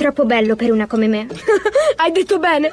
Troppo 0.00 0.24
bello 0.24 0.56
per 0.56 0.72
una 0.72 0.86
come 0.86 1.08
me. 1.08 1.26
Hai 1.96 2.10
detto 2.10 2.38
bene. 2.38 2.72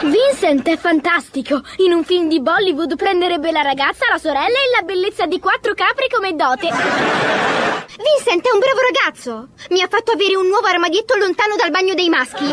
Vincent 0.00 0.68
è 0.68 0.76
fantastico. 0.76 1.62
In 1.76 1.92
un 1.92 2.02
film 2.02 2.26
di 2.26 2.40
Bollywood 2.40 2.96
prenderebbe 2.96 3.52
la 3.52 3.62
ragazza, 3.62 4.06
la 4.10 4.18
sorella 4.18 4.48
e 4.48 4.74
la 4.74 4.82
bellezza 4.82 5.26
di 5.26 5.38
quattro 5.38 5.74
capri 5.74 6.08
come 6.12 6.34
dote. 6.34 6.66
Vincent 6.66 8.44
è 8.44 8.52
un 8.52 8.58
bravo 8.58 8.80
ragazzo. 8.90 9.50
Mi 9.70 9.80
ha 9.80 9.86
fatto 9.88 10.10
avere 10.10 10.34
un 10.34 10.48
nuovo 10.48 10.66
armadietto 10.66 11.16
lontano 11.16 11.54
dal 11.54 11.70
bagno 11.70 11.94
dei 11.94 12.08
maschi. 12.08 12.52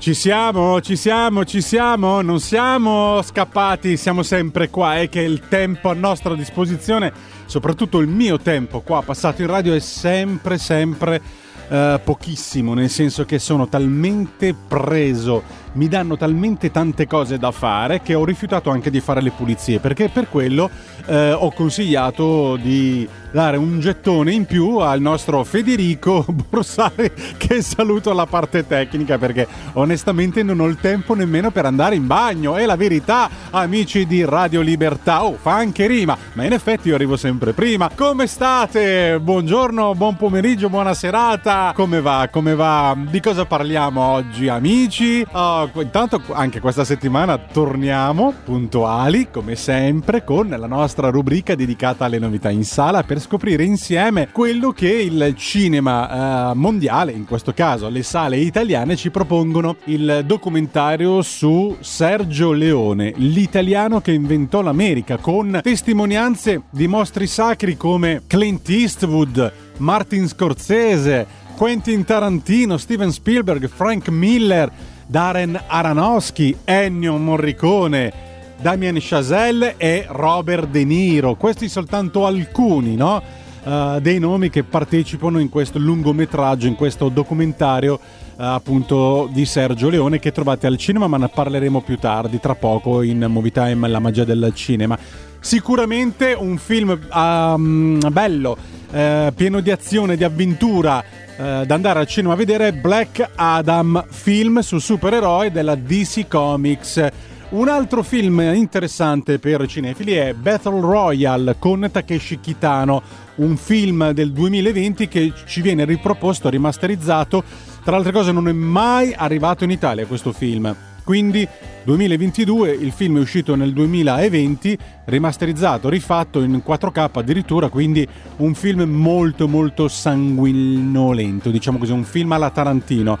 Ci 0.00 0.14
siamo, 0.14 0.80
ci 0.80 0.96
siamo, 0.96 1.44
ci 1.44 1.60
siamo, 1.60 2.22
non 2.22 2.40
siamo 2.40 3.20
scappati, 3.20 3.98
siamo 3.98 4.22
sempre 4.22 4.70
qua, 4.70 4.96
è 4.96 5.10
che 5.10 5.20
il 5.20 5.46
tempo 5.46 5.90
a 5.90 5.92
nostra 5.92 6.34
disposizione, 6.34 7.12
soprattutto 7.44 7.98
il 7.98 8.08
mio 8.08 8.38
tempo 8.38 8.80
qua 8.80 9.02
passato 9.02 9.42
in 9.42 9.48
radio 9.48 9.74
è 9.74 9.78
sempre, 9.78 10.56
sempre 10.56 11.20
eh, 11.68 12.00
pochissimo, 12.02 12.74
nel 12.74 12.90
senso 12.90 13.24
che 13.24 13.38
sono 13.38 13.68
talmente 13.68 14.54
preso, 14.54 15.42
mi 15.72 15.86
danno 15.86 16.16
talmente 16.16 16.70
tante 16.70 17.06
cose 17.06 17.38
da 17.38 17.52
fare 17.52 18.02
che 18.02 18.14
ho 18.14 18.24
rifiutato 18.24 18.70
anche 18.70 18.90
di 18.90 19.00
fare 19.00 19.22
le 19.22 19.30
pulizie, 19.30 19.78
perché 19.78 20.08
per 20.08 20.28
quello 20.28 20.68
eh, 21.06 21.32
ho 21.32 21.52
consigliato 21.52 22.56
di 22.56 23.08
dare 23.30 23.56
un 23.56 23.78
gettone 23.78 24.32
in 24.32 24.44
più 24.44 24.78
al 24.78 25.00
nostro 25.00 25.44
Federico 25.44 26.24
Borsari 26.50 27.12
che 27.36 27.62
saluto 27.62 28.10
alla 28.10 28.26
parte 28.26 28.66
tecnica 28.66 29.18
perché 29.18 29.46
onestamente 29.74 30.42
non 30.42 30.58
ho 30.58 30.66
il 30.66 30.78
tempo 30.80 31.14
nemmeno 31.14 31.50
per 31.50 31.64
andare 31.64 31.94
in 31.94 32.06
bagno. 32.06 32.56
È 32.56 32.66
la 32.66 32.76
verità 32.76 33.30
amici 33.50 34.06
di 34.06 34.24
Radio 34.24 34.60
Libertà. 34.60 35.24
Oh 35.24 35.36
fa 35.40 35.54
anche 35.54 35.86
rima 35.86 36.16
ma 36.32 36.44
in 36.44 36.52
effetti 36.52 36.88
io 36.88 36.94
arrivo 36.94 37.16
sempre 37.16 37.52
prima. 37.52 37.90
Come 37.94 38.26
state? 38.26 39.18
Buongiorno 39.20 39.94
buon 39.94 40.16
pomeriggio 40.16 40.68
buona 40.68 40.94
serata 40.94 41.39
come 41.74 42.02
va? 42.02 42.28
Come 42.30 42.54
va? 42.54 42.94
Di 43.08 43.20
cosa 43.20 43.46
parliamo 43.46 44.02
oggi 44.02 44.48
amici? 44.48 45.26
Oh, 45.32 45.70
intanto 45.76 46.20
anche 46.32 46.60
questa 46.60 46.84
settimana 46.84 47.38
torniamo 47.38 48.34
puntuali 48.44 49.30
come 49.30 49.56
sempre 49.56 50.22
con 50.22 50.48
la 50.48 50.66
nostra 50.66 51.08
rubrica 51.08 51.54
dedicata 51.54 52.04
alle 52.04 52.18
novità 52.18 52.50
in 52.50 52.64
sala 52.64 53.04
per 53.04 53.20
scoprire 53.20 53.64
insieme 53.64 54.28
quello 54.30 54.72
che 54.72 54.90
il 54.90 55.34
cinema 55.36 56.50
eh, 56.50 56.54
mondiale, 56.54 57.12
in 57.12 57.24
questo 57.24 57.54
caso 57.54 57.88
le 57.88 58.02
sale 58.02 58.36
italiane, 58.36 58.96
ci 58.96 59.10
propongono. 59.10 59.76
Il 59.84 60.24
documentario 60.26 61.22
su 61.22 61.76
Sergio 61.80 62.52
Leone, 62.52 63.14
l'italiano 63.16 64.00
che 64.02 64.12
inventò 64.12 64.60
l'America, 64.60 65.16
con 65.16 65.60
testimonianze 65.62 66.62
di 66.70 66.86
mostri 66.86 67.26
sacri 67.26 67.76
come 67.76 68.22
Clint 68.26 68.68
Eastwood, 68.68 69.69
Martin 69.80 70.28
Scorsese, 70.28 71.26
Quentin 71.56 72.04
Tarantino, 72.04 72.78
Steven 72.78 73.10
Spielberg, 73.12 73.68
Frank 73.68 74.08
Miller, 74.08 74.70
Darren 75.06 75.60
Aronofsky, 75.66 76.56
Ennio 76.64 77.16
Morricone, 77.16 78.12
Damien 78.60 78.96
Chazelle 78.98 79.74
e 79.76 80.06
Robert 80.08 80.68
De 80.68 80.84
Niro. 80.84 81.34
Questi 81.34 81.68
soltanto 81.68 82.26
alcuni, 82.26 82.94
no? 82.94 83.22
Uh, 83.62 84.00
dei 84.00 84.18
nomi 84.18 84.48
che 84.48 84.62
partecipano 84.62 85.38
in 85.38 85.50
questo 85.50 85.78
lungometraggio, 85.78 86.66
in 86.66 86.76
questo 86.76 87.10
documentario 87.10 87.94
uh, 87.94 88.42
appunto 88.42 89.28
di 89.30 89.44
Sergio 89.44 89.90
Leone 89.90 90.18
che 90.18 90.32
trovate 90.32 90.66
al 90.66 90.78
cinema, 90.78 91.06
ma 91.08 91.18
ne 91.18 91.28
parleremo 91.28 91.82
più 91.82 91.98
tardi, 91.98 92.40
tra 92.40 92.54
poco 92.54 93.02
in 93.02 93.26
Movie 93.28 93.50
Time 93.50 93.86
La 93.86 93.98
magia 93.98 94.24
del 94.24 94.52
cinema. 94.54 94.98
Sicuramente 95.40 96.36
un 96.38 96.58
film 96.58 96.98
um, 97.12 97.98
bello, 98.12 98.56
uh, 98.90 99.32
pieno 99.34 99.60
di 99.60 99.70
azione, 99.70 100.16
di 100.16 100.24
avventura, 100.24 101.02
da 101.40 101.74
andare 101.74 102.00
al 102.00 102.06
cinema 102.06 102.34
a 102.34 102.36
vedere 102.36 102.74
Black 102.74 103.30
Adam, 103.34 104.04
film 104.10 104.58
su 104.58 104.78
supereroi 104.78 105.50
della 105.50 105.74
DC 105.74 106.28
Comics. 106.28 107.08
Un 107.50 107.68
altro 107.68 108.04
film 108.04 108.40
interessante 108.54 109.40
per 109.40 109.66
cinefili 109.66 110.12
è 110.12 110.34
Battle 110.34 110.80
Royale 110.80 111.56
con 111.58 111.88
Takeshi 111.90 112.38
Kitano, 112.38 113.02
un 113.36 113.56
film 113.56 114.12
del 114.12 114.30
2020 114.30 115.08
che 115.08 115.32
ci 115.46 115.60
viene 115.60 115.84
riproposto, 115.84 116.48
rimasterizzato. 116.48 117.42
Tra 117.82 117.92
le 117.92 117.96
altre 117.96 118.12
cose 118.12 118.30
non 118.30 118.46
è 118.46 118.52
mai 118.52 119.12
arrivato 119.12 119.64
in 119.64 119.70
Italia 119.70 120.06
questo 120.06 120.30
film. 120.30 120.89
Quindi 121.04 121.46
2022, 121.84 122.70
il 122.70 122.92
film 122.92 123.16
è 123.16 123.20
uscito 123.20 123.54
nel 123.54 123.72
2020, 123.72 124.78
rimasterizzato, 125.06 125.88
rifatto 125.88 126.42
in 126.42 126.62
4K 126.66 127.10
addirittura, 127.12 127.68
quindi 127.68 128.06
un 128.36 128.54
film 128.54 128.82
molto 128.82 129.48
molto 129.48 129.88
sanguinolento, 129.88 131.50
diciamo 131.50 131.78
così, 131.78 131.92
un 131.92 132.04
film 132.04 132.32
alla 132.32 132.50
Tarantino. 132.50 133.18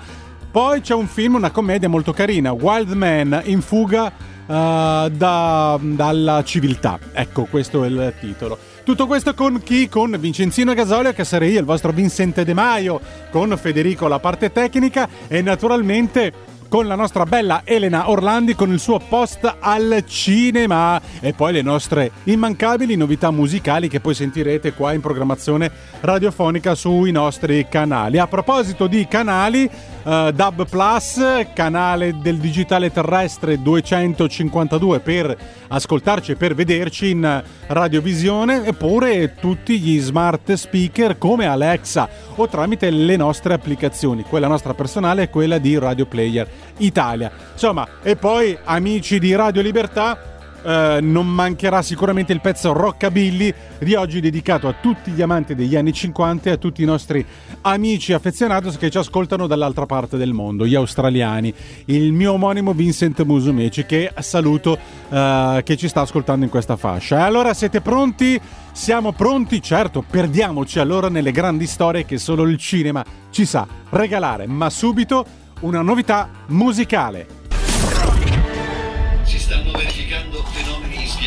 Poi 0.50 0.80
c'è 0.80 0.94
un 0.94 1.06
film, 1.06 1.34
una 1.36 1.50
commedia 1.50 1.88
molto 1.88 2.12
carina, 2.12 2.52
Wild 2.52 2.90
Man 2.92 3.40
in 3.44 3.60
fuga 3.60 4.06
uh, 4.06 5.08
da, 5.08 5.78
dalla 5.80 6.42
civiltà. 6.44 6.98
Ecco, 7.12 7.44
questo 7.44 7.84
è 7.84 7.86
il 7.86 8.14
titolo. 8.18 8.58
Tutto 8.82 9.06
questo 9.06 9.34
con 9.34 9.60
chi? 9.62 9.88
Con 9.88 10.16
Vincenzino 10.18 10.74
Gasolio, 10.74 11.12
che 11.12 11.22
sarei 11.22 11.52
io, 11.52 11.60
il 11.60 11.64
vostro 11.64 11.92
Vincente 11.92 12.44
De 12.44 12.54
Maio, 12.54 13.00
con 13.30 13.56
Federico 13.56 14.08
la 14.08 14.18
parte 14.18 14.50
tecnica 14.50 15.08
e 15.28 15.42
naturalmente 15.42 16.32
con 16.70 16.86
la 16.86 16.94
nostra 16.94 17.24
bella 17.24 17.62
Elena 17.64 18.10
Orlandi 18.10 18.54
con 18.54 18.70
il 18.70 18.78
suo 18.78 19.00
post 19.00 19.56
al 19.58 20.04
cinema 20.06 21.00
e 21.18 21.32
poi 21.32 21.52
le 21.52 21.62
nostre 21.62 22.12
immancabili 22.24 22.94
novità 22.94 23.32
musicali 23.32 23.88
che 23.88 23.98
poi 23.98 24.14
sentirete 24.14 24.72
qua 24.72 24.92
in 24.92 25.00
programmazione 25.00 25.68
radiofonica 26.00 26.76
sui 26.76 27.10
nostri 27.10 27.66
canali. 27.68 28.18
A 28.18 28.28
proposito 28.28 28.86
di 28.86 29.04
canali, 29.08 29.68
uh, 30.02 30.30
Dub 30.30 30.68
Plus, 30.68 31.20
canale 31.54 32.18
del 32.18 32.38
digitale 32.38 32.90
terrestre 32.90 33.60
252 33.60 35.00
per 35.00 35.36
ascoltarci 35.68 36.32
e 36.32 36.36
per 36.36 36.54
vederci 36.54 37.10
in 37.10 37.42
radiovisione, 37.66 38.66
eppure 38.66 39.34
tutti 39.34 39.78
gli 39.78 39.98
smart 40.00 40.52
speaker 40.52 41.18
come 41.18 41.46
Alexa 41.46 42.08
o 42.34 42.48
tramite 42.48 42.90
le 42.90 43.16
nostre 43.16 43.54
applicazioni, 43.54 44.22
quella 44.22 44.48
nostra 44.48 44.74
personale 44.74 45.22
e 45.22 45.30
quella 45.30 45.58
di 45.58 45.78
Radio 45.78 46.06
Player 46.06 46.48
Italia. 46.78 47.30
Insomma, 47.52 47.86
e 48.02 48.16
poi 48.16 48.56
amici 48.64 49.18
di 49.18 49.34
Radio 49.34 49.62
Libertà, 49.62 50.39
eh, 50.62 50.98
non 51.00 51.26
mancherà 51.26 51.82
sicuramente 51.82 52.32
il 52.32 52.40
pezzo 52.40 52.72
Rockabilly 52.72 53.52
di 53.78 53.94
oggi 53.94 54.20
dedicato 54.20 54.68
a 54.68 54.74
tutti 54.80 55.10
gli 55.10 55.22
amanti 55.22 55.54
degli 55.54 55.76
anni 55.76 55.92
50 55.92 56.50
e 56.50 56.52
a 56.52 56.56
tutti 56.56 56.82
i 56.82 56.86
nostri 56.86 57.24
amici 57.62 58.12
affezionatos 58.12 58.76
che 58.76 58.90
ci 58.90 58.98
ascoltano 58.98 59.46
dall'altra 59.46 59.86
parte 59.86 60.16
del 60.16 60.32
mondo, 60.32 60.66
gli 60.66 60.74
australiani. 60.74 61.52
Il 61.86 62.12
mio 62.12 62.32
omonimo 62.32 62.72
Vincent 62.72 63.22
Musumeci 63.22 63.86
che 63.86 64.12
saluto 64.18 64.78
eh, 65.08 65.62
che 65.64 65.76
ci 65.76 65.88
sta 65.88 66.02
ascoltando 66.02 66.44
in 66.44 66.50
questa 66.50 66.76
fascia. 66.76 67.18
E 67.18 67.22
allora 67.22 67.54
siete 67.54 67.80
pronti? 67.80 68.40
Siamo 68.72 69.12
pronti? 69.12 69.60
Certo, 69.60 70.04
perdiamoci 70.08 70.78
allora 70.78 71.08
nelle 71.08 71.32
grandi 71.32 71.66
storie 71.66 72.04
che 72.04 72.18
solo 72.18 72.44
il 72.44 72.56
cinema 72.56 73.04
ci 73.30 73.44
sa 73.44 73.66
regalare, 73.90 74.46
ma 74.46 74.70
subito 74.70 75.24
una 75.60 75.82
novità 75.82 76.28
musicale. 76.48 77.39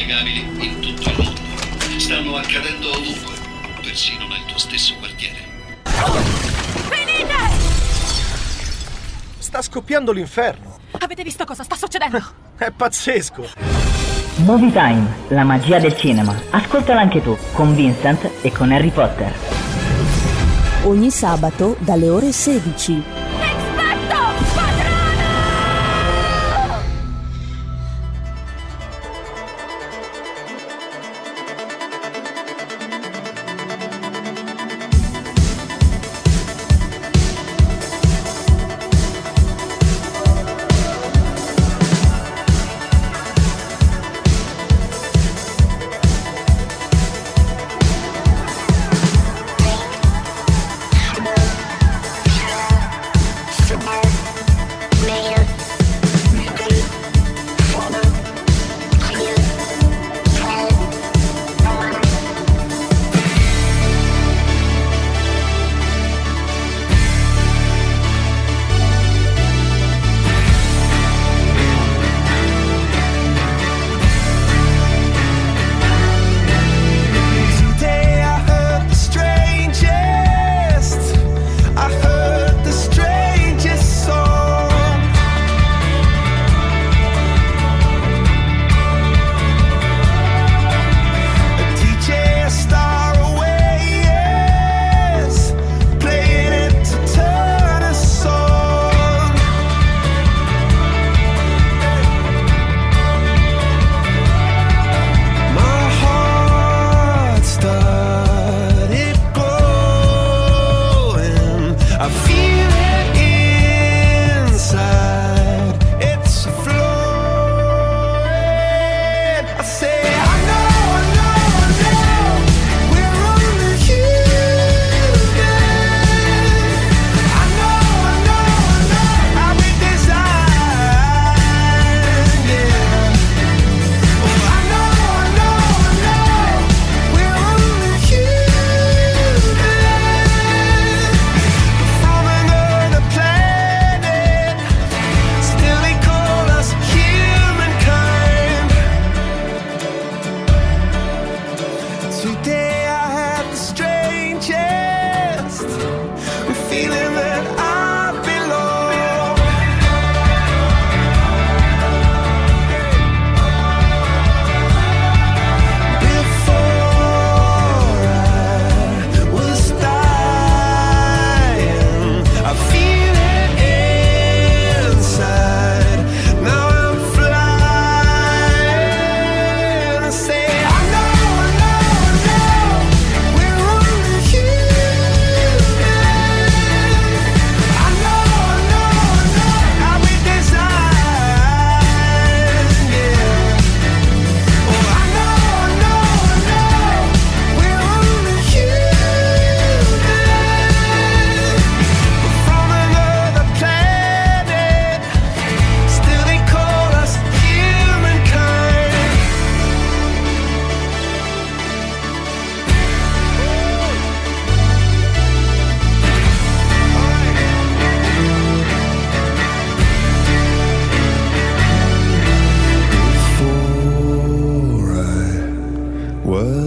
Inspiegabili 0.04 0.66
in 0.66 0.80
tutto 0.80 1.10
il 1.10 1.18
mondo. 1.18 1.42
Stanno 1.98 2.36
accadendo 2.36 2.90
ovunque, 2.90 3.34
persino 3.82 4.28
nel 4.28 4.44
tuo 4.46 4.58
stesso 4.58 4.96
quartiere. 4.96 5.38
Venite! 6.90 7.34
Sta 9.38 9.62
scoppiando 9.62 10.12
l'inferno. 10.12 10.78
Avete 11.00 11.24
visto 11.24 11.46
cosa 11.46 11.64
sta 11.64 11.76
succedendo? 11.76 12.22
È 12.58 12.72
pazzesco. 12.72 13.50
Movie 14.38 14.72
Time, 14.72 15.06
la 15.30 15.44
magia 15.44 15.80
del 15.80 15.96
cinema. 15.96 16.36
Ascoltala 16.50 17.00
anche 17.00 17.22
tu, 17.22 17.38
con 17.54 17.74
Vincent 17.76 18.30
e 18.42 18.52
con 18.52 18.72
Harry 18.72 18.90
Potter. 18.90 19.34
Ogni 20.84 21.12
sabato 21.12 21.78
dalle 21.80 22.10
ore 22.10 22.32
16. 22.32 23.23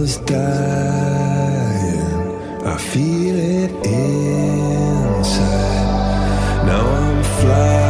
Was 0.07 0.17
dying, 0.19 1.99
I 2.65 2.77
feel 2.77 3.35
it 3.35 3.71
inside. 3.85 5.35
Now 6.65 6.85
I'm 6.95 7.23
flying. 7.23 7.86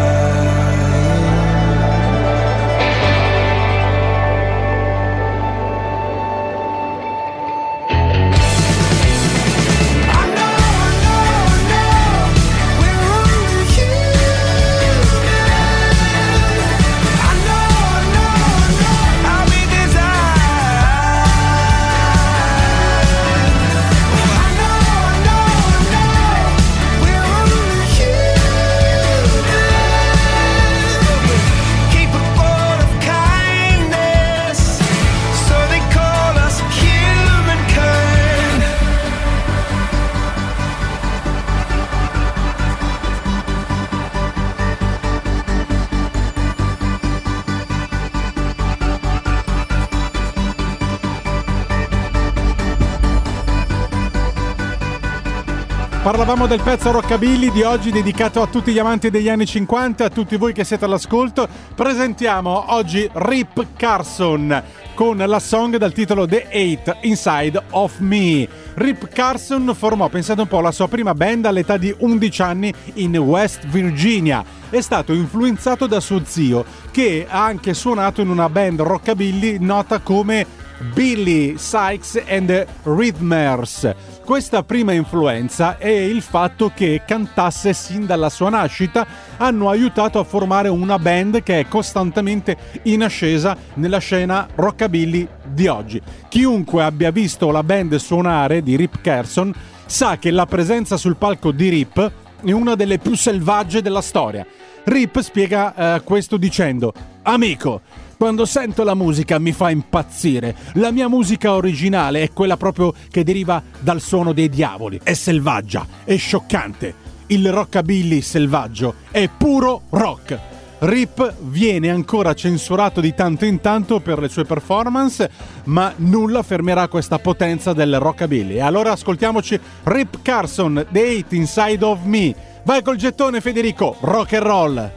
Parlavamo 56.28 56.54
del 56.54 56.62
pezzo 56.62 56.92
Rockabilly 56.92 57.54
di 57.54 57.62
oggi 57.62 57.90
dedicato 57.90 58.42
a 58.42 58.48
tutti 58.48 58.74
gli 58.74 58.80
amanti 58.80 59.10
degli 59.10 59.30
anni 59.30 59.46
50, 59.46 60.04
a 60.04 60.10
tutti 60.10 60.36
voi 60.36 60.52
che 60.52 60.66
siete 60.66 60.84
all'ascolto. 60.84 61.48
Presentiamo 61.74 62.74
oggi 62.74 63.10
Rip 63.14 63.66
Carson 63.78 64.62
con 64.94 65.16
la 65.16 65.40
song 65.40 65.78
dal 65.78 65.94
titolo 65.94 66.28
The 66.28 66.48
Eight 66.50 66.98
Inside 67.04 67.64
of 67.70 68.00
Me. 68.00 68.46
Rip 68.74 69.08
Carson 69.08 69.74
formò, 69.74 70.10
pensate 70.10 70.42
un 70.42 70.48
po', 70.48 70.60
la 70.60 70.74
sua 70.74 70.90
prima 70.90 71.14
band 71.14 71.46
all'età 71.46 71.78
di 71.78 71.96
11 71.98 72.42
anni 72.42 72.74
in 72.96 73.16
West 73.16 73.66
Virginia. 73.66 74.44
È 74.70 74.82
stato 74.82 75.14
influenzato 75.14 75.88
da 75.88 76.02
suo 76.02 76.24
zio, 76.26 76.66
che 76.92 77.26
ha 77.26 77.46
anche 77.46 77.74
suonato 77.74 78.20
in 78.20 78.28
una 78.28 78.50
band 78.50 78.82
rockabilly 78.82 79.60
nota 79.60 80.00
come 80.00 80.46
Billy 80.94 81.58
Sykes 81.58 82.22
and 82.28 82.48
the 82.48 82.68
Rhythmers. 82.84 84.17
Questa 84.28 84.62
prima 84.62 84.92
influenza 84.92 85.78
e 85.78 86.08
il 86.08 86.22
fatto 86.22 86.70
che 86.76 87.04
cantasse 87.08 87.72
sin 87.72 88.06
dalla 88.06 88.28
sua 88.28 88.50
nascita 88.50 89.08
hanno 89.38 89.70
aiutato 89.70 90.20
a 90.20 90.26
formare 90.26 90.68
una 90.68 91.00
band 91.00 91.42
che 91.44 91.62
è 91.62 91.68
costantemente 91.70 92.58
in 92.84 93.04
ascesa 93.04 93.56
nella 93.76 94.00
scena 94.00 94.46
rockabilly 94.54 95.26
di 95.46 95.68
oggi. 95.68 96.02
Chiunque 96.28 96.84
abbia 96.84 97.10
visto 97.10 97.52
la 97.52 97.64
band 97.64 97.96
suonare 97.96 98.62
di 98.62 98.76
Rip 98.76 99.00
Carson 99.00 99.54
sa 99.86 100.18
che 100.18 100.32
la 100.32 100.46
presenza 100.46 100.98
sul 100.98 101.16
palco 101.16 101.54
di 101.54 101.70
Rip 101.70 102.12
è 102.44 102.52
una 102.52 102.76
delle 102.76 102.98
più 102.98 103.16
selvagge 103.16 103.82
della 103.82 104.02
storia. 104.02 104.46
Rip 104.84 105.22
spiega 105.22 105.96
eh, 105.96 106.02
questo 106.02 106.36
dicendo: 106.36 106.94
Amico, 107.24 107.80
quando 108.18 108.46
sento 108.46 108.84
la 108.84 108.96
musica 108.96 109.38
mi 109.38 109.52
fa 109.52 109.70
impazzire. 109.70 110.56
La 110.74 110.92
mia 110.92 111.08
musica 111.08 111.54
originale 111.54 112.24
è 112.24 112.34
quella 112.34 112.58
proprio 112.58 112.94
che 113.10 113.24
deriva 113.24 113.62
dal 113.80 114.02
suono 114.02 114.34
dei 114.34 114.50
diavoli. 114.50 115.00
È 115.04 115.14
selvaggia, 115.14 115.86
è 116.04 116.18
scioccante. 116.18 117.06
Il 117.28 117.52
rockabilly 117.52 118.22
selvaggio 118.22 118.96
è 119.12 119.30
puro 119.30 119.84
rock. 119.90 120.40
Rip 120.80 121.34
viene 121.42 121.90
ancora 121.90 122.34
censurato 122.34 123.02
di 123.02 123.14
tanto 123.16 123.46
in 123.46 123.62
tanto 123.62 124.00
per 124.00 124.20
le 124.20 124.30
sue 124.30 124.46
performance, 124.46 125.30
ma 125.66 125.92
nulla 125.98 126.44
fermerà 126.44 126.88
questa 126.88 127.18
potenza 127.18 127.74
del 127.74 128.00
rockabilly. 128.00 128.60
Allora 128.60 128.92
ascoltiamoci 128.92 129.60
Rip 129.84 130.22
Carson, 130.22 130.86
Eight 130.92 131.34
Inside 131.34 131.84
of 131.84 132.04
Me. 132.04 132.36
Vai 132.64 132.82
col 132.84 132.96
gettone 132.96 133.42
Federico, 133.42 133.98
rock 134.02 134.34
and 134.34 134.44
roll. 134.44 134.97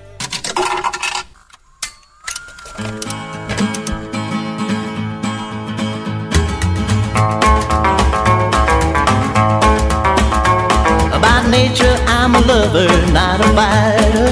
I'm 12.23 12.35
a 12.35 12.41
lover, 12.41 12.87
not 13.13 13.41
a 13.41 13.49
fighter. 13.57 14.29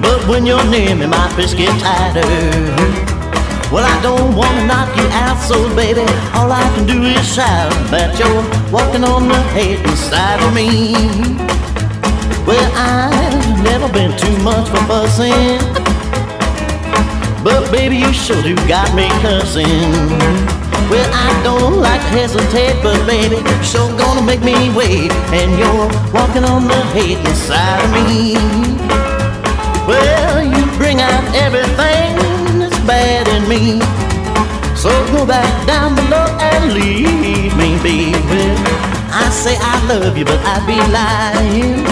But 0.00 0.26
when 0.26 0.46
you're 0.46 0.64
near 0.64 0.96
me, 0.96 1.04
my 1.04 1.28
fists 1.36 1.52
get 1.52 1.68
tighter. 1.82 2.24
Well, 3.70 3.84
I 3.84 4.00
don't 4.00 4.34
wanna 4.34 4.64
knock 4.64 4.88
you 4.96 5.06
out, 5.12 5.36
so 5.36 5.56
baby, 5.76 6.00
all 6.32 6.50
I 6.50 6.64
can 6.74 6.86
do 6.86 7.02
is 7.02 7.34
shout 7.34 7.70
that 7.92 8.18
you're 8.18 8.42
walking 8.72 9.04
on 9.04 9.28
the 9.28 9.36
hate 9.52 9.84
inside 9.84 10.40
of 10.40 10.54
me. 10.54 10.94
Well, 12.46 12.70
I've 12.74 13.62
never 13.62 13.92
been 13.92 14.16
too 14.16 14.36
much 14.42 14.66
for 14.70 14.80
fussing, 14.88 15.60
but 17.48 17.72
baby, 17.72 17.96
you 17.96 18.12
sure 18.12 18.42
do 18.42 18.54
got 18.68 18.94
me 18.94 19.08
cussing. 19.24 19.64
Well, 20.92 21.10
I 21.12 21.30
don't 21.42 21.80
like 21.80 22.00
to 22.00 22.12
hesitate, 22.20 22.76
but 22.82 23.00
baby, 23.06 23.40
sure 23.64 23.88
gonna 23.96 24.22
make 24.22 24.42
me 24.42 24.68
wait. 24.76 25.10
And 25.32 25.48
you're 25.56 25.88
walking 26.12 26.44
on 26.44 26.68
the 26.68 26.80
hate 26.92 27.20
inside 27.24 27.80
of 27.84 27.90
me. 27.96 28.36
Well, 29.88 30.44
you 30.44 30.64
bring 30.76 31.00
out 31.00 31.24
everything 31.34 32.60
that's 32.60 32.80
bad 32.84 33.24
in 33.36 33.48
me. 33.48 33.80
So 34.76 34.90
go 35.16 35.24
back 35.24 35.52
down 35.66 35.94
below 35.94 36.28
and 36.52 36.74
leave 36.74 37.56
me. 37.56 38.12
Well, 38.28 38.56
I 39.22 39.30
say 39.30 39.56
I 39.58 39.74
love 39.88 40.18
you, 40.18 40.24
but 40.24 40.40
I'd 40.44 40.64
be 40.68 40.78
lying. 40.92 41.86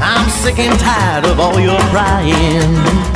I'm 0.00 0.28
sick 0.30 0.58
and 0.58 0.78
tired 0.80 1.26
of 1.26 1.38
all 1.38 1.60
your 1.60 1.80
crying. 1.92 3.15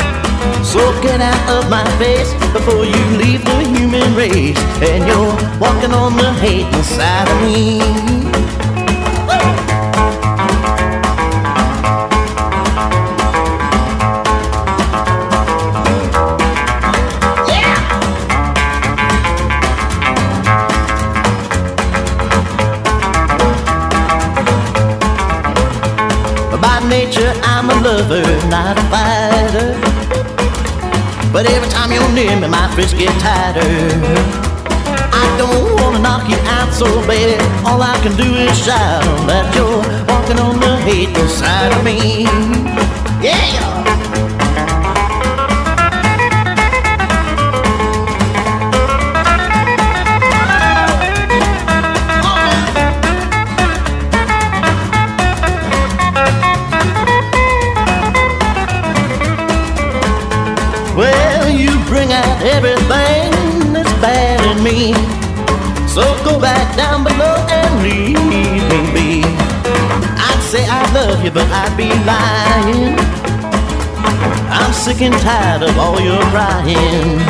So 0.71 0.79
get 1.03 1.21
out 1.21 1.51
of 1.51 1.69
my 1.69 1.85
face 1.99 2.33
before 2.53 2.85
you 2.85 3.05
leave 3.19 3.45
the 3.45 3.59
human 3.75 4.15
race. 4.15 4.57
And 4.81 5.05
you're 5.05 5.35
walking 5.59 5.91
on 5.91 6.17
the 6.17 6.33
hate 6.35 6.73
inside 6.77 7.29
of 7.29 7.43
me. 7.43 7.81
By 26.63 26.79
nature, 26.89 27.33
I'm 27.43 27.71
a 27.71 27.75
lover, 27.83 28.23
not 28.49 28.79
a 28.79 28.83
fighter. 28.83 29.10
But 31.33 31.47
every 31.47 31.69
time 31.71 31.93
you're 31.93 32.13
near 32.13 32.35
me, 32.41 32.49
my 32.49 32.67
fists 32.75 32.93
get 32.93 33.15
tighter. 33.21 33.63
I 35.13 35.25
don't 35.39 35.81
wanna 35.81 36.01
knock 36.01 36.29
you 36.29 36.37
out, 36.59 36.75
so 36.75 36.87
baby, 37.07 37.41
all 37.65 37.81
I 37.81 37.97
can 38.03 38.17
do 38.17 38.35
is 38.35 38.59
shout 38.59 39.05
that 39.29 39.55
you're 39.55 39.79
walking 40.11 40.39
on 40.39 40.59
the 40.59 40.77
hate 40.79 41.17
side 41.29 41.73
of 41.77 41.85
me. 41.85 42.25
Yeah! 43.23 43.70
So 64.81 66.01
go 66.25 66.41
back 66.41 66.75
down 66.75 67.05
below 67.05 67.37
and 67.51 67.83
leave 67.83 68.17
me 68.25 68.45
be. 68.97 69.21
I'd 70.17 70.41
say 70.49 70.65
I 70.65 70.81
love 70.95 71.23
you, 71.23 71.31
but 71.31 71.45
I'd 71.53 71.77
be 71.77 71.93
lying. 72.09 72.97
I'm 74.49 74.73
sick 74.73 75.03
and 75.03 75.13
tired 75.21 75.65
of 75.65 75.77
all 75.77 76.01
your 76.01 76.23
crying. 76.33 77.21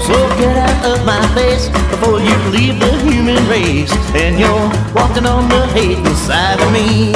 So 0.00 0.16
get 0.40 0.56
out 0.56 0.96
of 0.96 1.04
my 1.04 1.20
face 1.36 1.68
before 1.92 2.20
you 2.20 2.34
leave 2.48 2.80
the 2.80 2.92
human 3.04 3.36
race. 3.52 3.92
And 4.16 4.40
you're 4.40 4.70
walking 4.94 5.26
on 5.26 5.50
the 5.50 5.66
hate 5.76 5.98
inside 5.98 6.58
of 6.58 6.72
me. 6.72 7.12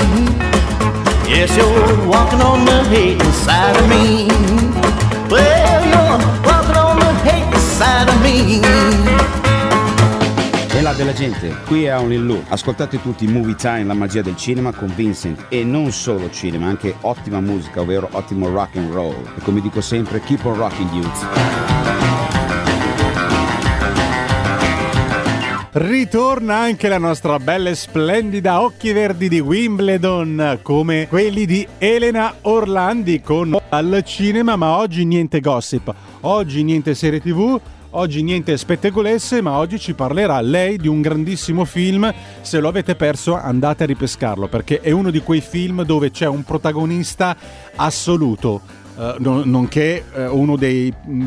Yes, 1.25 1.57
you're 1.57 2.07
walking 2.07 2.43
on 2.43 2.67
the 2.67 2.85
hate 2.93 3.23
inside 3.23 3.75
of 3.75 3.89
me. 3.89 4.29
Well, 5.33 5.81
you're 5.89 6.19
walking 6.45 6.77
on 6.77 6.99
the 6.99 7.13
hate 7.25 7.49
inside 7.55 8.07
of 8.07 8.21
me. 8.21 9.20
E 10.81 10.83
là 10.83 10.95
della 10.95 11.13
gente, 11.13 11.55
qui 11.67 11.85
è 11.85 11.95
Only 11.95 12.17
Lou. 12.17 12.43
Ascoltate 12.49 13.03
tutti 13.03 13.27
Movie 13.27 13.55
Time, 13.55 13.85
la 13.85 13.93
magia 13.93 14.23
del 14.23 14.35
cinema 14.35 14.73
con 14.73 14.91
Vincent. 14.97 15.45
E 15.51 15.63
non 15.63 15.93
solo 15.93 16.31
cinema, 16.31 16.69
anche 16.69 16.95
ottima 17.03 17.39
musica, 17.43 17.83
ovvero 17.83 18.09
ottimo 18.13 18.49
rock 18.49 18.77
and 18.77 18.91
roll. 18.91 19.15
E 19.37 19.43
come 19.43 19.61
dico 19.61 19.83
sempre, 19.83 20.21
keep 20.21 20.43
on 20.47 20.57
rocking 20.57 20.91
youth. 20.91 21.27
Ritorna 25.73 26.57
anche 26.57 26.89
la 26.89 26.97
nostra 26.97 27.39
bella 27.39 27.69
e 27.69 27.75
splendida 27.75 28.63
Occhi 28.63 28.93
Verdi 28.93 29.29
di 29.29 29.39
Wimbledon, 29.39 30.61
come 30.63 31.09
quelli 31.11 31.45
di 31.45 31.69
Elena 31.77 32.37
Orlandi 32.41 33.21
con 33.21 33.55
al 33.69 34.03
cinema, 34.07 34.57
ma 34.57 34.79
oggi 34.79 35.05
niente 35.05 35.41
gossip, 35.41 35.95
oggi 36.21 36.63
niente 36.65 36.95
serie 36.95 37.21
tv, 37.21 37.61
oggi 37.91 38.23
niente 38.23 38.57
spettacolesse, 38.57 39.41
ma 39.41 39.57
oggi 39.57 39.79
ci 39.79 39.95
parlerà 39.95 40.41
lei 40.41 40.77
di 40.77 40.89
un 40.89 41.01
grandissimo 41.01 41.65
film. 41.65 42.13
Se 42.41 42.61
lo 42.61 42.69
avete 42.69 42.95
perso 42.95 43.35
andate 43.35 43.85
a 43.85 43.87
ripescarlo, 43.87 44.49
perché 44.49 44.81
è 44.81 44.91
uno 44.91 45.11
di 45.11 45.21
quei 45.21 45.41
film 45.41 45.83
dove 45.85 46.11
c'è 46.11 46.27
un 46.27 46.43
protagonista 46.45 47.37
assoluto. 47.77 48.79
eh, 48.99 49.15
non- 49.21 49.49
nonché 49.49 50.05
eh, 50.15 50.27
uno 50.27 50.57
dei 50.57 50.93
mm, 51.09 51.25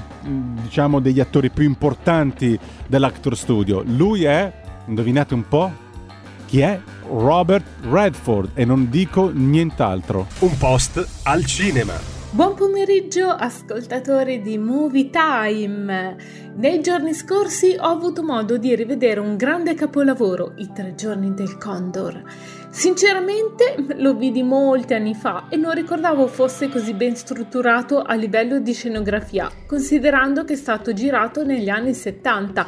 diciamo 0.62 1.00
degli 1.00 1.20
attori 1.20 1.50
più 1.50 1.64
importanti 1.64 2.60
dell'Actor 2.86 3.36
Studio. 3.36 3.82
Lui 3.86 4.26
è, 4.26 4.52
indovinate 4.86 5.34
un 5.34 5.48
po', 5.48 5.72
chi 6.46 6.60
è? 6.60 6.80
Robert 7.08 7.66
Redford 7.90 8.52
e 8.54 8.64
non 8.66 8.90
dico 8.92 9.32
nient'altro. 9.34 10.28
Un 10.40 10.56
post 10.58 11.04
al 11.24 11.46
cinema. 11.46 11.94
Buon 12.30 12.54
pomeriggio 12.54 12.73
pomeriggio, 12.84 13.30
ascoltatori 13.30 14.42
di 14.42 14.58
Movie 14.58 15.10
Time. 15.10 16.18
Nei 16.56 16.82
giorni 16.82 17.14
scorsi 17.14 17.78
ho 17.80 17.88
avuto 17.88 18.24
modo 18.24 18.58
di 18.58 18.76
rivedere 18.76 19.22
un 19.22 19.38
grande 19.38 19.74
capolavoro, 19.74 20.52
I 20.58 20.70
tre 20.74 20.94
giorni 20.94 21.34
del 21.34 21.58
Condor. 21.58 22.22
Sinceramente 22.70 23.76
lo 24.00 24.16
vidi 24.16 24.44
molti 24.44 24.96
anni 24.96 25.16
fa 25.16 25.46
e 25.48 25.56
non 25.56 25.74
ricordavo 25.74 26.28
fosse 26.28 26.68
così 26.68 26.94
ben 26.94 27.16
strutturato 27.16 28.02
a 28.02 28.16
livello 28.16 28.60
di 28.60 28.74
scenografia, 28.74 29.50
considerando 29.66 30.44
che 30.44 30.54
è 30.54 30.58
stato 30.58 30.92
girato 30.92 31.46
negli 31.46 31.70
anni 31.70 31.94
70 31.94 32.68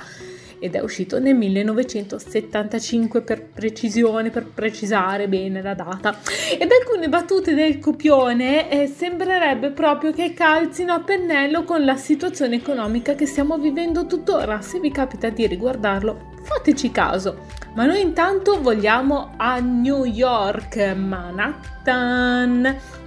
ed 0.65 0.75
è 0.75 0.81
uscito 0.81 1.19
nel 1.19 1.36
1975 1.36 3.22
per 3.22 3.43
precisione, 3.43 4.31
per 4.31 4.45
precisare 4.45 5.27
bene 5.27 5.62
la 5.62 5.74
data. 5.74 6.19
Ed 6.57 6.69
alcune 6.72 7.07
battute 7.07 7.53
del 7.53 7.79
copione 7.79 8.69
eh, 8.69 8.88
sembrerebbe 8.88 9.72
proprio 9.72 10.12
che 10.12 10.34
calzino 10.34 10.93
a 10.93 11.01
pennello 11.01 11.63
con 11.63 11.86
la 11.86 11.95
situazione 11.95 12.55
economica 12.55 13.13
che 13.13 13.25
stiamo 13.25 13.57
vivendo 13.57 14.05
tuttora. 14.05 14.62
Se 14.62 14.79
vi 14.79 14.91
capita 14.91 15.29
di 15.29 15.45
riguardarlo, 15.45 16.34
fateci 16.43 16.91
caso. 16.91 17.45
Ma 17.75 17.86
noi 17.86 18.01
intanto 18.01 18.62
vogliamo 18.62 19.34
a 19.38 19.60
New 19.60 20.05
York, 20.05 20.77
Manhattan. 20.95 23.03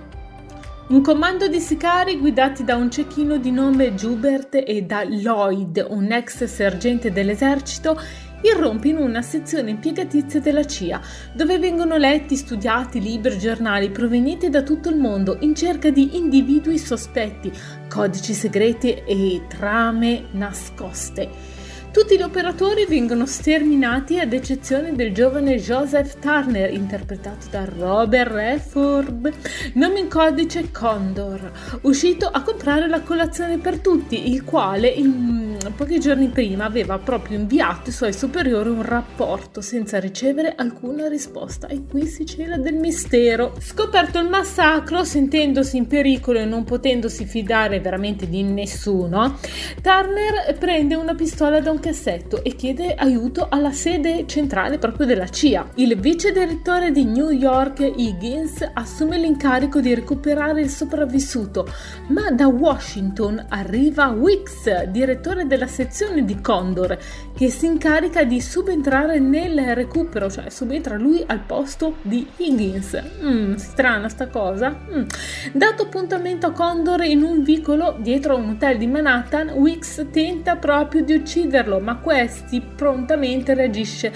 Un 0.88 1.02
comando 1.02 1.49
di 1.49 1.61
sicari 1.61 2.18
guidati 2.18 2.64
da 2.64 2.76
un 2.76 2.90
cecchino 2.90 3.37
di 3.37 3.50
nome 3.50 3.92
Jubert 3.92 4.54
e 4.54 4.85
da 4.85 5.04
Lloyd, 5.04 5.87
un 5.87 6.11
ex 6.11 6.45
sergente 6.45 7.12
dell'esercito, 7.12 8.00
irrompe 8.40 8.88
in 8.88 8.97
una 8.97 9.21
sezione 9.21 9.68
impiegatizia 9.68 10.40
della 10.40 10.64
CIA, 10.64 10.99
dove 11.35 11.59
vengono 11.59 11.99
letti, 11.99 12.37
studiati 12.37 13.02
libri 13.02 13.35
e 13.35 13.37
giornali 13.37 13.90
provenienti 13.90 14.49
da 14.49 14.62
tutto 14.62 14.88
il 14.88 14.97
mondo 14.97 15.37
in 15.40 15.54
cerca 15.54 15.90
di 15.90 16.16
individui 16.16 16.78
sospetti, 16.78 17.52
codici 17.87 18.33
segreti 18.33 18.95
e 18.95 19.42
trame 19.47 20.28
nascoste. 20.30 21.57
Tutti 21.90 22.16
gli 22.16 22.23
operatori 22.23 22.85
vengono 22.87 23.25
sterminati 23.25 24.21
ad 24.21 24.33
eccezione 24.33 24.95
del 24.95 25.12
giovane 25.12 25.57
Joseph 25.57 26.18
Turner, 26.21 26.71
interpretato 26.73 27.47
da 27.50 27.64
Robert 27.64 28.30
Redford, 28.30 29.33
nome 29.75 30.00
in 30.00 30.09
codice 30.09 30.71
Condor, 30.71 31.50
uscito 31.83 32.26
a 32.26 32.42
comprare 32.42 32.88
la 32.88 33.00
colazione 33.00 33.59
per 33.59 33.78
tutti, 33.78 34.30
il 34.30 34.45
quale 34.45 34.88
in 34.88 35.57
pochi 35.76 35.99
giorni 35.99 36.28
prima 36.28 36.64
aveva 36.64 36.99
proprio 36.99 37.38
inviato 37.38 37.85
ai 37.87 37.92
suoi 37.92 38.12
superiori 38.12 38.68
un 38.68 38.83
rapporto 38.83 39.61
senza 39.61 39.99
ricevere 39.99 40.54
alcuna 40.57 41.09
risposta. 41.09 41.66
E 41.68 41.85
qui 41.88 42.07
si 42.07 42.25
cela 42.25 42.59
del 42.59 42.75
mistero. 42.75 43.54
Scoperto 43.61 44.18
il 44.18 44.28
massacro, 44.28 45.04
sentendosi 45.04 45.76
in 45.76 45.87
pericolo 45.87 46.38
e 46.38 46.45
non 46.45 46.64
potendosi 46.64 47.25
fidare 47.25 47.80
veramente 47.80 48.28
di 48.28 48.42
nessuno, 48.42 49.38
Turner 49.83 50.57
prende 50.59 50.95
una 50.95 51.14
pistola 51.14 51.61
da 51.61 51.71
un 51.71 51.77
cassetto 51.78 52.42
e 52.42 52.54
chiede 52.56 52.94
aiuto 52.94 53.47
alla 53.49 53.73
sede 53.73 54.26
centrale 54.26 54.78
proprio 54.78 55.06
della 55.06 55.28
CIA. 55.28 55.70
Il 55.75 55.99
vice 55.99 56.32
direttore 56.32 56.90
di 56.90 57.04
New 57.04 57.30
York, 57.30 57.80
Higgins, 57.80 58.68
assume 58.73 59.18
l'incarico 59.18 59.80
di 59.80 59.94
recuperare 59.94 60.61
il 60.61 60.70
sopravvissuto, 60.70 61.70
ma 62.08 62.30
da 62.30 62.47
Washington 62.47 63.47
arriva 63.49 64.08
Wicks, 64.08 64.85
direttore 64.85 65.47
della 65.47 65.66
sezione 65.66 66.25
di 66.25 66.40
Condor, 66.40 66.99
che 67.37 67.50
si 67.50 67.66
incarica 67.66 68.25
di 68.25 68.40
subentrare 68.40 69.18
nel 69.18 69.75
recupero, 69.75 70.30
cioè 70.30 70.50
subentra 70.50 70.97
lui 70.97 71.23
al 71.26 71.40
posto 71.40 71.97
di 72.02 72.26
Higgins. 72.36 73.00
Mm, 73.23 73.54
strana 73.54 74.08
sta 74.08 74.28
cosa. 74.28 74.71
Mm. 74.71 75.04
Dato 75.52 75.82
appuntamento 75.84 76.47
a 76.47 76.52
Condor 76.52 77.04
in 77.04 77.23
un 77.23 77.43
vicolo 77.43 77.97
dietro 77.99 78.34
a 78.34 78.38
un 78.38 78.50
hotel 78.50 78.78
di 78.78 78.86
Manhattan, 78.86 79.50
Wicks 79.50 80.06
tenta 80.10 80.56
proprio 80.56 81.02
di 81.02 81.14
ucciderlo, 81.14 81.68
ma 81.78 81.97
questi 81.97 82.61
prontamente 82.61 83.52
reagisce 83.52 84.13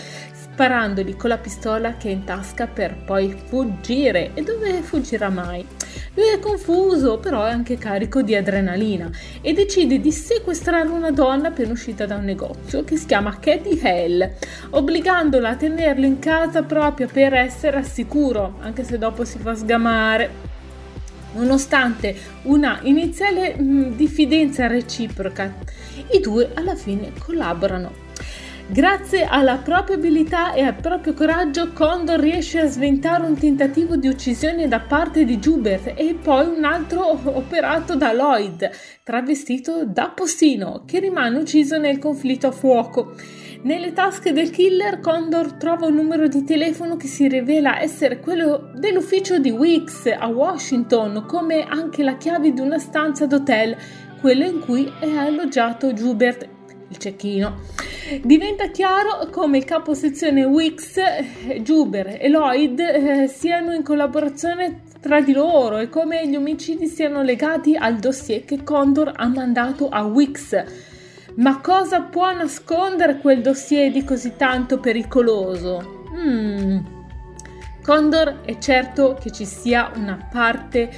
sparandogli 0.53 1.17
con 1.17 1.31
la 1.31 1.39
pistola 1.39 1.97
che 1.97 2.09
è 2.09 2.13
in 2.13 2.25
tasca 2.25 2.67
per 2.67 2.95
poi 3.05 3.35
fuggire. 3.47 4.31
E 4.35 4.43
dove 4.43 4.83
fuggirà 4.83 5.29
mai? 5.29 5.67
Lui 6.15 6.29
è 6.29 6.39
confuso, 6.39 7.19
però 7.19 7.45
è 7.45 7.51
anche 7.51 7.79
carico 7.79 8.23
di 8.23 8.35
adrenalina 8.35 9.11
e 9.41 9.53
decide 9.55 9.99
di 9.99 10.13
sequestrare 10.13 10.89
una 10.89 11.11
donna 11.11 11.49
appena 11.49 11.73
uscita 11.73 12.07
da 12.07 12.17
un 12.17 12.25
negozio 12.25 12.85
che 12.85 12.97
si 12.97 13.07
chiama 13.07 13.39
Katie 13.39 13.81
Hale, 13.83 14.39
obbligandola 14.71 15.51
a 15.51 15.57
tenerlo 15.57 16.05
in 16.05 16.19
casa 16.19 16.63
proprio 16.63 17.09
per 17.11 17.35
essere 17.35 17.79
al 17.79 17.87
sicuro, 17.87 18.57
anche 18.61 18.85
se 18.85 18.99
dopo 18.99 19.25
si 19.25 19.39
fa 19.39 19.55
sgamare. 19.55 20.52
Nonostante 21.35 22.15
una 22.43 22.81
iniziale 22.83 23.55
mh, 23.55 23.97
diffidenza 23.97 24.67
reciproca, 24.67 25.55
i 26.13 26.21
due 26.21 26.51
alla 26.55 26.75
fine 26.75 27.13
collaborano. 27.19 28.03
Grazie 28.73 29.25
alla 29.25 29.57
propria 29.57 29.97
abilità 29.97 30.55
e 30.55 30.63
al 30.63 30.75
proprio 30.75 31.13
coraggio, 31.13 31.73
Condor 31.73 32.19
riesce 32.19 32.61
a 32.61 32.67
sventare 32.67 33.27
un 33.27 33.37
tentativo 33.37 33.97
di 33.97 34.09
uccisione 34.09 34.67
da 34.67 34.81
parte 34.81 35.25
di 35.25 35.37
Jubert 35.39 35.93
e 35.95 36.15
poi 36.15 36.47
un 36.47 36.65
altro 36.65 37.21
operato 37.37 37.97
da 37.97 38.15
Lloyd, 38.15 38.71
travestito 39.03 39.85
da 39.85 40.09
postino, 40.09 40.85
che 40.87 41.01
rimane 41.01 41.39
ucciso 41.39 41.77
nel 41.77 41.99
conflitto 41.99 42.47
a 42.47 42.53
fuoco. 42.53 43.15
Nelle 43.65 43.93
tasche 43.93 44.33
del 44.33 44.51
killer, 44.51 44.99
Condor 44.99 45.53
trova 45.53 45.87
un 45.87 45.95
numero 45.95 46.27
di 46.27 46.43
telefono 46.43 46.97
che 46.97 47.07
si 47.07 47.29
rivela 47.29 47.81
essere 47.81 48.19
quello 48.19 48.73
dell'ufficio 48.75 49.39
di 49.39 49.51
Wicks 49.51 50.07
a 50.07 50.27
Washington, 50.27 51.25
come 51.29 51.65
anche 51.65 52.03
la 52.03 52.17
chiave 52.17 52.53
di 52.53 52.61
una 52.61 52.79
stanza 52.79 53.25
d'hotel, 53.27 53.77
quella 54.21 54.47
in 54.47 54.59
cui 54.59 54.93
è 54.99 55.17
alloggiato 55.17 55.93
Jubert, 55.93 56.49
il 56.89 56.97
cecchino. 56.97 57.61
Diventa 58.25 58.67
chiaro 58.67 59.29
come 59.31 59.59
il 59.59 59.65
capo 59.65 59.95
sezione 59.95 60.43
eh, 60.43 61.61
Juber 61.61 62.19
e 62.21 62.29
Lloyd 62.29 62.81
eh, 62.81 63.29
siano 63.29 63.73
in 63.73 63.85
collaborazione 63.85 64.83
tra 65.01 65.21
di 65.21 65.33
loro 65.33 65.79
e 65.79 65.89
come 65.89 66.27
gli 66.27 66.35
omicidi 66.35 66.89
siano 66.89 67.23
legati 67.23 67.77
al 67.77 67.99
dossier 67.99 68.45
che 68.45 68.65
Condor 68.65 69.13
ha 69.15 69.29
mandato 69.29 69.89
a 69.89 70.03
Wicks. 70.03 70.91
Ma 71.37 71.61
cosa 71.61 72.03
può 72.03 72.31
nascondere 72.33 73.19
quel 73.19 73.41
dossier 73.41 73.91
di 73.91 74.05
così 74.05 74.37
tanto 74.37 74.79
pericoloso? 74.79 76.05
Hmm. 76.15 76.79
Condor 77.83 78.43
è 78.45 78.59
certo 78.59 79.17
che 79.21 79.31
ci 79.33 79.45
sia 79.47 79.91
una 79.95 80.29
parte 80.31 80.91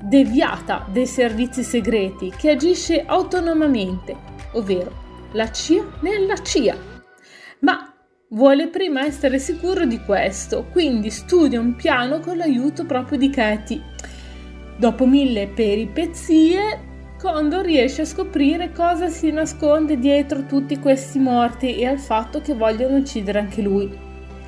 deviata 0.00 0.86
dei 0.90 1.06
servizi 1.06 1.62
segreti 1.62 2.32
che 2.36 2.50
agisce 2.50 3.04
autonomamente, 3.04 4.16
ovvero 4.52 5.28
la 5.32 5.50
CIA 5.50 5.84
nella 6.00 6.36
CIA. 6.36 6.76
Ma 7.60 7.92
vuole 8.30 8.68
prima 8.68 9.04
essere 9.04 9.38
sicuro 9.38 9.84
di 9.84 10.00
questo, 10.00 10.66
quindi 10.70 11.10
studia 11.10 11.60
un 11.60 11.74
piano 11.74 12.20
con 12.20 12.36
l'aiuto 12.36 12.84
proprio 12.86 13.18
di 13.18 13.30
Katie. 13.30 13.82
Dopo 14.78 15.06
mille 15.06 15.48
peripezie, 15.48 16.91
Condor 17.22 17.64
riesce 17.64 18.02
a 18.02 18.04
scoprire 18.04 18.72
cosa 18.72 19.08
si 19.08 19.30
nasconde 19.30 19.96
dietro 19.96 20.44
tutti 20.44 20.80
questi 20.80 21.20
morti 21.20 21.76
e 21.76 21.86
al 21.86 22.00
fatto 22.00 22.40
che 22.40 22.52
vogliono 22.52 22.96
uccidere 22.96 23.38
anche 23.38 23.62
lui. 23.62 23.96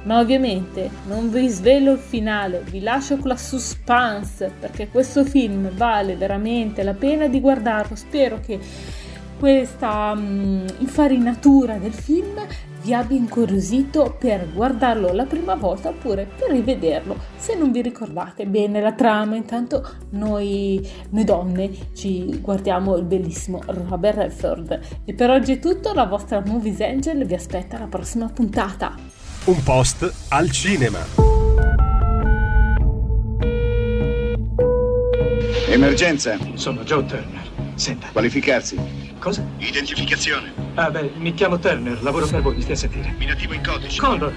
Ma 0.02 0.18
ovviamente 0.18 0.90
non 1.06 1.30
vi 1.30 1.46
svelo 1.46 1.92
il 1.92 1.98
finale, 1.98 2.64
vi 2.68 2.80
lascio 2.80 3.16
con 3.18 3.28
la 3.28 3.36
suspense 3.36 4.50
perché 4.58 4.88
questo 4.88 5.22
film 5.22 5.70
vale 5.70 6.16
veramente 6.16 6.82
la 6.82 6.94
pena 6.94 7.28
di 7.28 7.38
guardarlo. 7.38 7.94
Spero 7.94 8.40
che 8.44 8.58
questa 9.38 10.12
um, 10.16 10.64
infarinatura 10.78 11.76
del 11.76 11.92
film 11.92 12.44
vi 12.84 12.92
abbia 12.92 13.16
incuriosito 13.16 14.14
per 14.18 14.52
guardarlo 14.52 15.12
la 15.12 15.24
prima 15.24 15.54
volta 15.54 15.88
oppure 15.88 16.28
per 16.36 16.50
rivederlo 16.50 17.16
se 17.36 17.54
non 17.56 17.72
vi 17.72 17.80
ricordate 17.80 18.46
bene 18.46 18.80
la 18.80 18.92
trama. 18.92 19.36
Intanto 19.36 19.88
noi, 20.10 20.86
noi 21.10 21.24
donne 21.24 21.70
ci 21.94 22.38
guardiamo 22.40 22.96
il 22.96 23.04
bellissimo 23.04 23.62
Robert 23.66 24.18
Redford. 24.18 24.80
E 25.04 25.14
per 25.14 25.30
oggi 25.30 25.52
è 25.52 25.58
tutto, 25.58 25.92
la 25.94 26.04
vostra 26.04 26.42
Movies 26.44 26.80
Angel 26.80 27.24
vi 27.24 27.34
aspetta 27.34 27.76
alla 27.76 27.86
prossima 27.86 28.28
puntata. 28.28 28.94
Un 29.46 29.62
post 29.62 30.12
al 30.28 30.50
cinema. 30.50 30.98
Emergenza. 35.68 36.38
Sono 36.54 36.82
Joe 36.82 37.04
Turner. 37.04 37.42
Senta. 37.74 38.08
Qualificarsi. 38.12 39.03
Cosa? 39.24 39.42
Identificazione. 39.56 40.52
Ah, 40.74 40.90
beh, 40.90 41.12
mi 41.16 41.32
chiamo 41.32 41.58
Turner, 41.58 42.02
lavoro 42.02 42.26
per 42.26 42.42
voi, 42.42 42.56
mi 42.56 42.60
stia 42.60 42.74
a 42.74 42.76
sentire. 42.76 43.14
Minativo 43.16 43.54
in 43.54 43.64
codice. 43.64 43.98
Condor. 43.98 44.34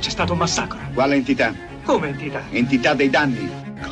C'è 0.00 0.10
stato 0.10 0.32
un 0.32 0.38
massacro. 0.38 0.76
Quale 0.92 1.14
entità? 1.14 1.54
Come 1.84 2.08
entità? 2.08 2.42
Entità 2.50 2.94
dei 2.94 3.08
danni. 3.08 3.48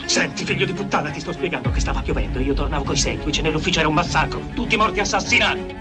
Senti, 0.07 0.45
figlio 0.45 0.67
di 0.67 0.73
puttana, 0.73 1.11
ti 1.11 1.21
sto 1.21 1.31
spiegando 1.31 1.71
che 1.71 1.79
stava 1.79 2.03
piovendo. 2.03 2.41
Io 2.41 2.55
tornavo 2.55 2.83
coi 2.83 2.97
seguici, 2.97 3.41
nell'ufficio 3.41 3.79
era 3.79 3.89
un 3.89 3.95
massacro. 3.95 4.41
Tutti 4.53 4.77
morti 4.77 4.99
assassinati. 4.99 5.77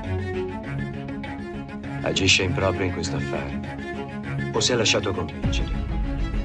Agisce 2.01 2.43
in 2.43 2.53
proprio 2.53 2.86
in 2.86 2.93
questo 2.93 3.15
affare. 3.15 4.51
O 4.51 4.60
si 4.60 4.73
è 4.73 4.75
lasciato 4.75 5.12
convincere? 5.12 5.71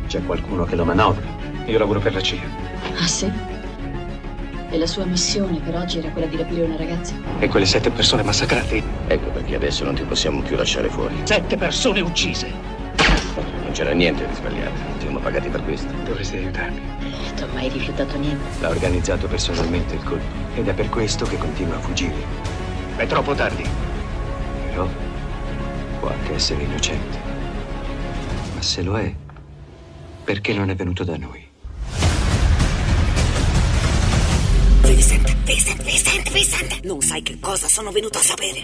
C'è 0.07 0.25
qualcuno 0.25 0.65
che 0.65 0.77
lo 0.77 0.87
manovra. 0.87 1.27
Io 1.67 1.77
lavoro 1.77 2.01
per 2.01 2.15
la 2.15 2.23
CIA. 2.23 2.41
Ah 2.97 3.07
sì? 3.07 3.52
E 4.73 4.79
la 4.79 4.87
sua 4.87 5.05
missione 5.05 5.61
per 5.61 5.75
oggi 5.75 5.99
era 5.99 6.09
quella 6.09 6.27
di 6.27 6.39
rapire 6.39 6.63
una 6.63 6.77
ragazza? 6.77 7.15
E 7.41 7.47
quelle 7.47 7.67
sette 7.67 7.91
persone 7.91 8.23
massacrate? 8.23 8.83
Ecco 9.07 9.29
perché 9.29 9.55
adesso 9.55 9.85
non 9.85 9.95
ti 9.95 10.03
possiamo 10.03 10.41
più 10.41 10.57
lasciare 10.57 10.89
fuori. 10.89 11.15
Sette 11.25 11.59
persone 11.59 12.01
uccise! 12.01 12.51
Non 13.63 13.71
c'era 13.73 13.93
niente 13.93 14.27
di 14.27 14.35
sbagliato. 14.35 14.73
Siamo 14.99 15.19
pagati 15.19 15.51
per 15.51 15.63
questo. 15.63 15.93
Dovresti 16.05 16.37
aiutarmi. 16.37 16.81
Tu 17.37 17.43
hai 17.43 17.53
mai 17.53 17.69
rifiutato 17.69 18.17
niente? 18.17 18.61
L'ha 18.61 18.71
organizzato 18.71 19.27
personalmente 19.27 19.95
il 19.95 20.03
colpo. 20.05 20.25
Ed 20.55 20.67
è 20.67 20.73
per 20.73 20.89
questo 20.89 21.27
che 21.27 21.37
continua 21.37 21.77
a 21.77 21.81
fuggire. 21.81 22.25
È 22.97 23.05
troppo 23.05 23.35
tardi. 23.35 23.69
Però 24.71 24.89
può 26.01 26.09
anche 26.09 26.33
essere 26.33 26.63
innocente. 26.63 27.19
Ma 28.55 28.63
se 28.63 28.83
lo 28.83 28.97
è, 28.97 29.13
perché 30.25 30.55
non 30.55 30.71
è 30.71 30.75
venuto 30.75 31.05
da 31.05 31.19
noi? 31.19 31.42
Vincent, 35.53 35.83
Vincent, 35.83 36.31
Vincent! 36.31 36.81
Non 36.85 37.01
sai 37.03 37.23
che 37.23 37.37
cosa 37.39 37.69
sono 37.69 37.91
venuto 37.93 38.17
a 38.19 38.23
sapere. 38.23 38.61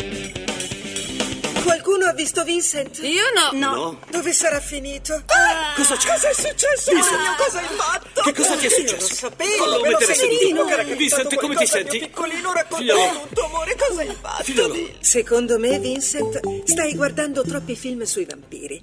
Qualcuno 1.63 2.07
ha 2.07 2.13
visto 2.15 2.43
Vincent? 2.45 3.01
Io 3.03 3.25
no. 3.35 3.59
No. 3.59 4.01
Dove 4.11 4.33
sarà 4.33 4.59
finito? 4.61 5.13
Ah, 5.27 5.75
Cosa 5.77 5.97
c'è? 5.97 6.09
Cosa 6.13 6.29
è 6.31 6.35
successo? 6.35 6.91
Vincent. 6.93 7.21
Mio, 7.21 7.35
cosa 7.37 7.59
hai 7.59 7.67
fatto? 7.77 8.23
Che 8.23 8.33
cosa 8.33 8.57
ti 8.57 8.67
è 8.67 8.69
Io 8.71 8.75
successo? 8.77 9.09
lo 9.09 9.15
sapevo, 9.15 9.65
Fallo 9.65 9.81
me 9.83 9.91
lo 9.91 9.99
mettere 9.99 10.15
sentivo 10.15 10.41
seduto. 10.41 10.65
che 10.65 10.73
era 10.73 10.85
capitato 10.85 10.99
Vincent, 10.99 11.35
come 11.35 11.37
ti 11.37 11.55
qualcosa 11.55 11.63
al 11.63 11.69
senti? 11.83 11.99
mio 11.99 12.07
piccolino, 12.07 12.53
racconta 12.53 12.77
Figliolo. 12.77 13.21
tutto, 13.29 13.45
amore, 13.45 13.77
cosa 13.77 14.01
hai 14.01 14.17
fatto? 14.21 14.43
Figliolo. 14.45 14.89
Secondo 15.01 15.59
me, 15.59 15.79
Vincent, 15.79 16.63
stai 16.65 16.95
guardando 16.95 17.43
troppi 17.43 17.77
film 17.77 18.03
sui 18.05 18.25
vampiri. 18.25 18.83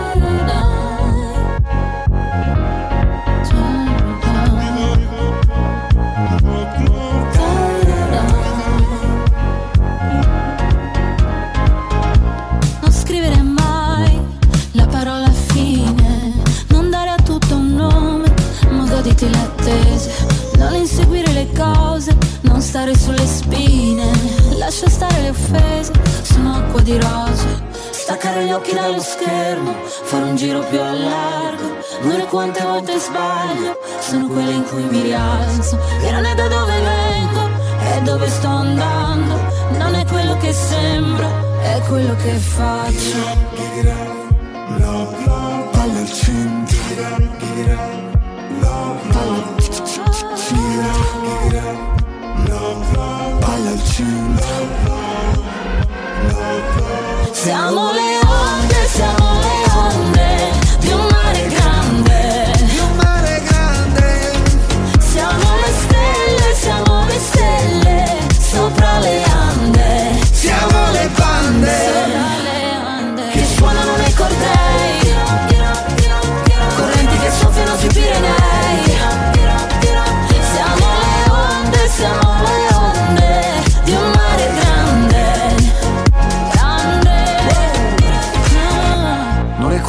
Goditi 19.11 19.29
l'attesa, 19.29 20.09
non 20.57 20.75
inseguire 20.75 21.31
le 21.33 21.47
cose, 21.53 22.15
non 22.41 22.61
stare 22.61 22.95
sulle 22.97 23.25
spine, 23.25 24.09
lascia 24.57 24.87
stare 24.89 25.21
le 25.21 25.29
offese, 25.29 25.91
sono 26.21 26.55
acqua 26.55 26.81
di 26.81 26.97
rose, 26.97 27.61
staccare 27.91 28.45
gli 28.45 28.51
occhi 28.51 28.73
dallo 28.73 29.01
schermo, 29.01 29.73
fare 30.03 30.23
un 30.23 30.35
giro 30.35 30.61
più 30.69 30.79
a 30.79 30.91
largo, 30.91 31.77
non 32.03 32.25
quante 32.29 32.63
volte 32.63 32.97
sbaglio, 32.99 33.77
sono 33.99 34.27
quelle 34.27 34.53
in 34.53 34.63
cui 34.63 34.83
mi 34.83 35.01
rialzo, 35.01 35.77
che 36.01 36.11
non 36.11 36.25
è 36.25 36.33
da 36.33 36.47
dove 36.47 36.73
vengo, 36.81 37.49
è 37.79 38.01
dove 38.01 38.29
sto 38.29 38.47
andando, 38.47 39.35
non 39.77 39.95
è 39.95 40.05
quello 40.05 40.37
che 40.37 40.53
sembro, 40.53 41.59
è 41.61 41.81
quello 41.87 42.15
che 42.15 42.33
faccio. 42.37 43.49
Palla 45.71 45.99
al 45.99 46.11
centro 46.11 47.90
Palla 54.01 54.31
al 56.49 56.63
centro 56.73 57.33
Siamo 57.33 57.91
le 57.93 57.99
onde, 57.99 58.10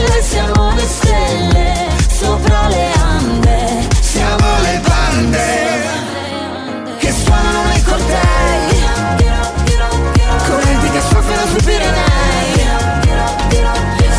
stelle, 0.00 0.22
siamo 0.22 0.74
le 0.74 0.86
stelle 0.86 1.88
sopra 2.08 2.68
le 2.68 2.92
ande. 2.92 3.88
Siamo 4.00 4.60
le 4.62 4.80
bande 4.86 5.80
che 6.98 7.12
suonano 7.12 7.62
nei 7.64 7.82
cortei. 7.82 8.78
Correnti 10.46 10.90
che 10.90 11.00
soffiano 11.00 11.46
sui 11.46 11.62
Pirenei. 11.62 12.68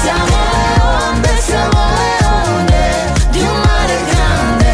Siamo 0.01 0.25
le 0.25 0.81
onde, 0.81 1.41
siamo 1.41 1.79
le 1.97 2.25
onde 2.25 3.13
di 3.29 3.41
un 3.41 3.59
mare 3.59 3.97
grande. 4.09 4.73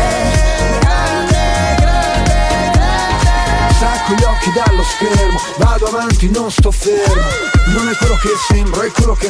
Grande, 0.79 1.75
grande, 1.79 2.69
grande. 2.71 3.73
Stacco 3.73 4.13
gli 4.13 4.23
occhi 4.23 4.51
dallo 4.53 4.83
schermo, 4.83 5.39
vado 5.57 5.85
avanti, 5.87 6.29
non 6.29 6.51
sto 6.51 6.71
fermo. 6.71 7.55
Non 7.67 7.89
è 7.89 7.95
quello 7.97 8.15
che 8.15 8.29
sembro, 8.47 8.81
è 8.81 8.91
quello 8.91 9.13
che 9.15 9.29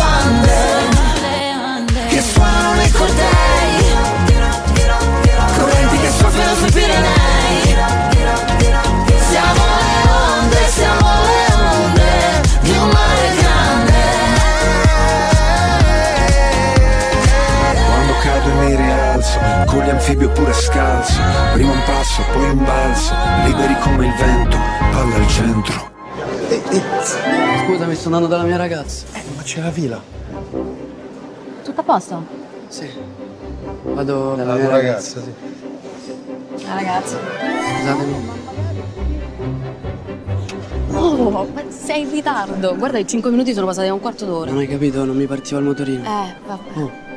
con 19.91 19.97
gli 19.97 19.97
anfibi 19.97 20.25
oppure 20.25 20.53
scalzo. 20.53 21.21
Prima 21.53 21.71
un 21.71 21.83
passo, 21.85 22.23
poi 22.31 22.49
un 22.49 22.63
balzo, 22.63 23.13
liberi 23.45 23.75
come 23.81 24.05
il 24.07 24.13
vento, 24.13 24.57
palla 24.91 25.15
al 25.15 25.27
centro. 25.27 25.89
Scusami, 27.65 27.95
sto 27.95 28.05
andando 28.05 28.27
dalla 28.27 28.43
mia 28.43 28.57
ragazza. 28.57 29.05
Eh, 29.13 29.21
ma 29.35 29.41
c'è 29.41 29.61
la 29.61 29.69
villa. 29.69 30.01
Tutto 31.63 31.79
a 31.79 31.83
posto? 31.83 32.25
Sì. 32.67 32.89
Vado 33.83 34.35
dalla 34.35 34.53
La 34.53 34.57
mia 34.59 34.65
tua 34.67 34.75
ragazza. 34.77 35.19
ragazza, 35.19 35.33
sì. 36.55 36.65
La 36.65 36.73
ragazza. 36.73 37.17
Scusatemi. 37.77 38.39
Oh, 40.93 41.29
ma 41.29 41.45
sei 41.69 42.01
in 42.01 42.11
ritardo. 42.11 42.75
Guarda, 42.75 42.97
i 42.99 43.07
5 43.07 43.29
minuti 43.29 43.53
sono 43.53 43.65
passati 43.65 43.87
a 43.87 43.93
un 43.93 43.99
quarto 43.99 44.25
d'ora. 44.25 44.51
Non 44.51 44.59
hai 44.59 44.67
capito, 44.67 45.03
non 45.05 45.15
mi 45.15 45.25
partiva 45.25 45.59
il 45.59 45.65
motorino. 45.65 46.03
Eh, 46.03 46.35
vabbè. 46.45 46.79
Oh. 46.79 47.09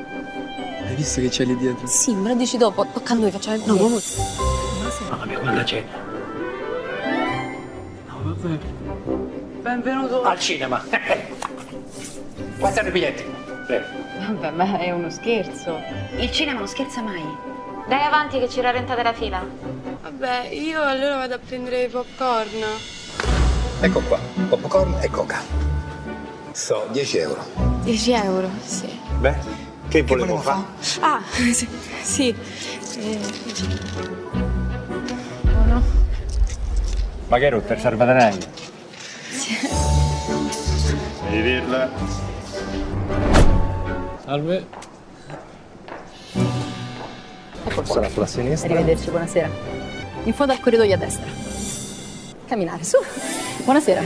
Hai 0.94 1.00
visto 1.02 1.20
che 1.20 1.28
c'è 1.28 1.44
lì 1.44 1.56
dietro? 1.56 1.88
Sì, 1.88 2.14
me 2.14 2.28
lo 2.28 2.34
dici 2.36 2.56
dopo. 2.56 2.86
Tocca 2.86 3.14
a 3.14 3.16
noi, 3.16 3.32
facciamo 3.32 3.56
il 3.56 3.62
No, 3.66 3.72
video. 3.74 3.88
ma 3.88 3.98
Mamma 5.10 5.24
mia, 5.24 5.38
quando 5.40 5.62
c'è? 5.64 5.84
No, 8.06 8.20
vabbè. 8.22 8.58
Benvenuto. 9.60 10.22
Al 10.22 10.38
cinema. 10.38 10.84
Quanti 12.60 12.78
hanno 12.78 12.88
i 12.88 12.92
biglietti? 12.92 13.24
Prego. 13.66 13.86
Vabbè, 14.24 14.50
ma 14.52 14.78
è 14.78 14.92
uno 14.92 15.10
scherzo. 15.10 15.80
Il 16.16 16.30
cinema 16.30 16.60
non 16.60 16.68
scherza 16.68 17.02
mai. 17.02 17.24
Dai 17.88 18.04
avanti 18.04 18.38
che 18.38 18.48
ci 18.48 18.60
rallentate 18.60 19.02
la 19.02 19.12
fila. 19.12 19.44
Vabbè, 20.00 20.50
io 20.52 20.80
allora 20.80 21.16
vado 21.16 21.34
a 21.34 21.40
prendere 21.44 21.82
i 21.82 21.88
popcorn. 21.88 22.62
Ecco 23.80 24.00
qua, 24.02 24.20
popcorn 24.48 24.98
e 25.00 25.10
coca. 25.10 25.40
So, 26.52 26.86
10 26.92 27.18
euro. 27.18 27.44
10 27.82 28.12
euro, 28.12 28.48
sì. 28.64 28.96
Beh, 29.18 29.53
che 29.94 30.02
volevo 30.02 30.38
fare? 30.38 30.62
Ah, 31.00 31.22
sì. 31.30 31.68
sì. 32.02 32.34
Eh, 32.98 33.20
uno. 35.42 35.82
Ma 37.28 37.38
che 37.38 37.48
rotto 37.48 37.72
il 37.72 37.78
salvadanaio? 37.78 38.40
Sì. 39.30 39.56
Devi 41.30 41.42
dirla. 41.42 41.88
Salve. 44.24 44.66
Ecco 47.66 47.84
Sarà 47.84 48.08
sulla 48.08 48.26
sinistra. 48.26 48.74
Arrivederci, 48.74 49.10
buonasera. 49.10 49.48
In 50.24 50.32
fondo 50.32 50.52
al 50.52 50.60
corridoio 50.60 50.94
a 50.94 50.98
destra. 50.98 51.30
Camminare, 52.46 52.82
su. 52.82 52.96
Buonasera. 53.62 54.02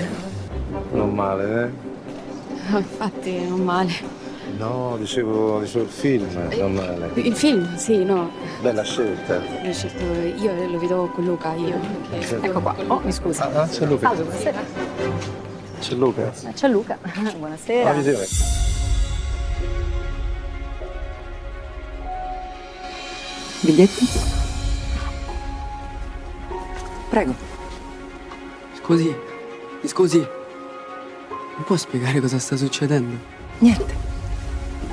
Non 0.92 1.14
male, 1.14 1.62
eh? 1.64 2.74
Oh, 2.74 2.78
infatti, 2.78 3.48
non 3.48 3.60
male. 3.60 4.18
No, 4.58 4.96
dicevo, 4.98 5.60
dicevo 5.60 5.84
il 5.84 5.90
film, 5.90 6.26
non 6.58 6.74
male. 6.74 7.10
Il 7.14 7.36
film, 7.36 7.76
sì, 7.76 8.02
no. 8.04 8.28
Bella 8.60 8.82
scelta. 8.82 9.38
L'ho 9.62 9.72
scelto 9.72 10.02
io, 10.02 10.52
lo 10.68 10.78
vedo 10.80 11.08
con 11.14 11.24
Luca, 11.24 11.54
io. 11.54 11.78
Ecco 12.10 12.60
qua. 12.60 12.74
Oh, 12.88 13.00
mi 13.04 13.12
scusa. 13.12 13.48
Ah, 13.52 13.68
c'è 13.68 13.86
Luca. 13.86 14.08
Salve, 14.08 14.22
buonasera. 14.24 14.60
C'è 15.78 15.94
Luca. 15.94 16.32
Ah, 16.44 16.52
C'è 16.52 16.68
Luca. 16.68 16.98
Buonasera. 17.38 17.92
La 17.92 17.96
visione. 17.96 18.26
Biglietti? 23.60 24.06
Prego. 27.10 27.34
Scusi, 28.76 29.14
mi 29.82 29.88
scusi. 29.88 30.18
Mi 30.18 31.64
può 31.64 31.76
spiegare 31.76 32.20
cosa 32.20 32.40
sta 32.40 32.56
succedendo? 32.56 33.16
Niente. 33.58 34.07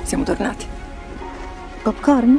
Siamo 0.06 0.22
tornati. 0.22 0.64
Popcorn? 1.82 2.38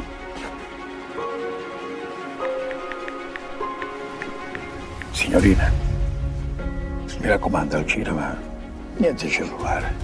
Signorina, 5.10 5.70
mi 7.20 7.26
raccomando 7.28 7.76
al 7.76 7.86
cinema, 7.86 8.34
niente 8.96 9.28
cellulare. 9.28 9.94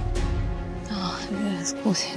No, 0.91 1.13
eh, 1.31 1.65
scusi. 1.65 2.09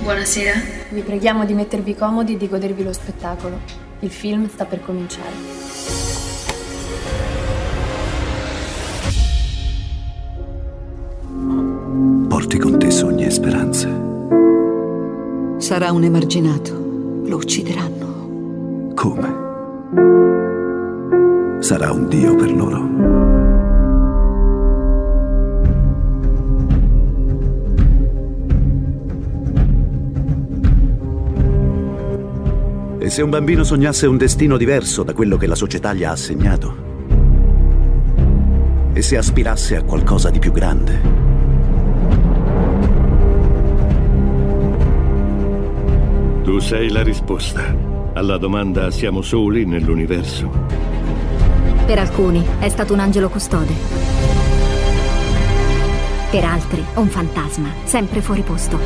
Buonasera. 0.00 0.58
Vi 0.88 1.02
preghiamo 1.02 1.44
di 1.44 1.52
mettervi 1.52 1.94
comodi 1.94 2.32
e 2.32 2.36
di 2.38 2.48
godervi 2.48 2.82
lo 2.82 2.94
spettacolo. 2.94 3.60
Il 3.98 4.10
film 4.10 4.48
sta 4.48 4.64
per 4.64 4.80
cominciare. 4.82 5.57
Porti 12.28 12.58
con 12.58 12.78
te 12.78 12.90
sogni 12.90 13.24
e 13.24 13.30
speranze. 13.30 13.88
Sarà 15.58 15.90
un 15.92 16.04
emarginato. 16.04 16.72
Lo 17.24 17.36
uccideranno. 17.36 18.92
Come? 18.94 19.46
Sarà 21.60 21.90
un 21.90 22.08
dio 22.08 22.36
per 22.36 22.52
loro. 22.52 23.36
E 32.98 33.10
se 33.10 33.22
un 33.22 33.30
bambino 33.30 33.64
sognasse 33.64 34.06
un 34.06 34.18
destino 34.18 34.56
diverso 34.56 35.02
da 35.02 35.14
quello 35.14 35.36
che 35.36 35.46
la 35.46 35.54
società 35.54 35.94
gli 35.94 36.04
ha 36.04 36.10
assegnato? 36.10 36.86
E 38.92 39.02
se 39.02 39.16
aspirasse 39.16 39.76
a 39.76 39.82
qualcosa 39.82 40.30
di 40.30 40.38
più 40.38 40.52
grande? 40.52 41.27
Tu 46.48 46.60
sei 46.60 46.88
la 46.88 47.02
risposta 47.02 47.76
alla 48.14 48.38
domanda 48.38 48.90
siamo 48.90 49.20
soli 49.20 49.66
nell'universo. 49.66 50.48
Per 51.84 51.98
alcuni 51.98 52.42
è 52.58 52.70
stato 52.70 52.94
un 52.94 53.00
angelo 53.00 53.28
custode. 53.28 53.74
Per 56.30 56.44
altri 56.44 56.82
un 56.94 57.06
fantasma, 57.08 57.68
sempre 57.84 58.22
fuori 58.22 58.40
posto. 58.40 58.78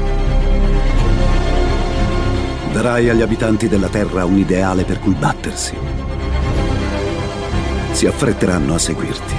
Darai 2.73 3.11
agli 3.11 3.23
abitanti 3.23 3.69
della 3.69 3.89
Terra 3.89 4.25
un 4.25 4.39
ideale 4.39 4.83
per 4.83 4.99
cui 4.99 5.15
battersi. 5.15 5.77
Si 7.93 8.07
affretteranno 8.09 8.75
a 8.75 8.79
seguirti, 8.79 9.35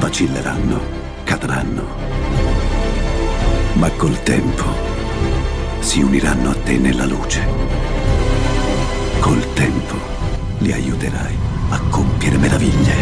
vacilleranno, 0.00 0.80
cadranno. 1.22 1.84
Ma 3.74 3.88
col 3.90 4.20
tempo 4.24 4.97
si 5.88 6.02
uniranno 6.02 6.50
a 6.50 6.54
te 6.54 6.76
nella 6.76 7.06
luce. 7.06 7.42
Col 9.20 9.42
tempo 9.54 9.96
li 10.58 10.70
aiuterai 10.70 11.34
a 11.70 11.80
compiere 11.88 12.36
meraviglie. 12.36 12.94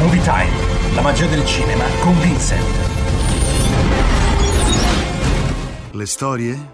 Movie 0.00 0.22
Time, 0.22 0.94
la 0.94 1.02
magia 1.02 1.26
del 1.26 1.44
cinema 1.44 1.84
con 2.00 2.18
Vincent. 2.20 2.74
Le 5.90 6.06
storie? 6.06 6.72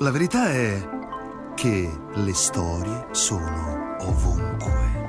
La 0.00 0.10
verità 0.10 0.50
è 0.50 0.88
che 1.54 1.90
le 2.12 2.34
storie 2.34 3.06
sono 3.12 3.96
ovunque. 4.00 5.05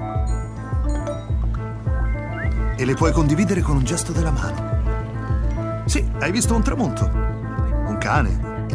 E 2.79 2.85
le 2.85 2.93
puoi 2.93 3.11
condividere 3.11 3.61
con 3.61 3.75
un 3.75 3.83
gesto 3.83 4.11
della 4.11 4.29
mano. 4.29 5.83
Sì, 5.85 6.07
hai 6.19 6.31
visto 6.31 6.53
un 6.53 6.61
tramonto, 6.61 7.09
un 7.11 7.97
cane, 7.99 8.65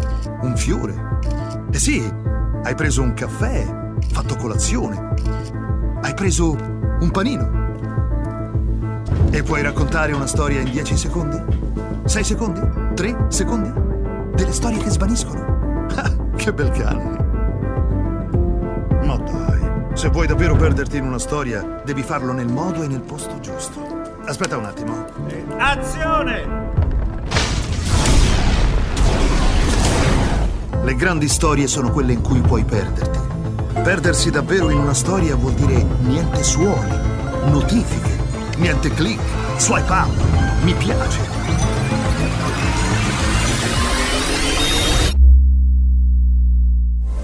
un 0.41 0.57
fiore. 0.57 1.21
E 1.71 1.79
sì, 1.79 2.03
hai 2.65 2.75
preso 2.75 3.01
un 3.01 3.15
caffè, 3.15 3.65
fatto 4.11 4.35
colazione. 4.35 5.15
Hai 6.01 6.15
preso 6.15 6.51
un 6.51 7.11
panino. 7.13 7.61
E 9.31 9.43
puoi 9.45 9.63
raccontare 9.63 10.13
una 10.13 10.27
storia 10.27 10.61
in 10.61 10.71
10 10.71 10.97
secondi? 10.97 11.41
6 12.05 12.25
secondi? 12.25 12.61
3 12.95 13.27
secondi? 13.29 13.73
Delle 14.35 14.53
storie 14.53 14.79
che 14.79 14.91
svaniscono. 14.91 15.51
Ah, 15.95 16.11
che 16.37 16.53
bel 16.55 16.71
cane. 16.71 17.22
Se 20.03 20.09
vuoi 20.09 20.27
davvero 20.27 20.57
perderti 20.57 20.97
in 20.97 21.05
una 21.05 21.21
storia, 21.21 21.81
devi 21.85 22.03
farlo 22.03 22.33
nel 22.33 22.49
modo 22.49 22.83
e 22.83 22.89
nel 22.89 23.03
posto 23.03 23.39
giusto. 23.39 24.03
Aspetta 24.25 24.57
un 24.57 24.65
attimo. 24.65 25.07
Azione! 25.59 26.45
Le 30.83 30.95
grandi 30.97 31.29
storie 31.29 31.69
sono 31.69 31.93
quelle 31.93 32.15
in 32.15 32.21
cui 32.21 32.41
puoi 32.41 32.65
perderti. 32.65 33.21
Perdersi 33.81 34.33
davvero 34.33 34.71
in 34.71 34.79
una 34.79 34.93
storia 34.93 35.37
vuol 35.37 35.53
dire 35.53 35.87
niente 36.01 36.43
suoni, 36.43 36.99
notifiche, 37.45 38.19
niente 38.57 38.93
click, 38.93 39.23
swipe 39.59 39.93
up, 39.93 40.65
mi 40.65 40.75
piace. 40.75 41.21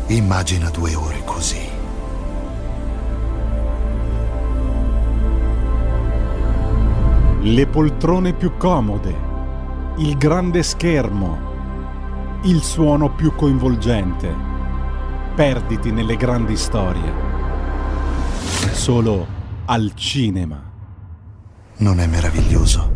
Immagina 0.06 0.70
due 0.70 0.94
ore 0.94 1.22
così. 1.24 1.77
Le 7.40 7.66
poltrone 7.68 8.32
più 8.32 8.56
comode, 8.56 9.14
il 9.98 10.16
grande 10.18 10.64
schermo, 10.64 11.38
il 12.42 12.60
suono 12.62 13.14
più 13.14 13.32
coinvolgente. 13.36 14.34
perditi 15.36 15.92
nelle 15.92 16.16
grandi 16.16 16.56
storie. 16.56 17.12
Solo 18.72 19.24
al 19.66 19.92
cinema. 19.94 20.60
Non 21.76 22.00
è 22.00 22.06
meraviglioso? 22.08 22.92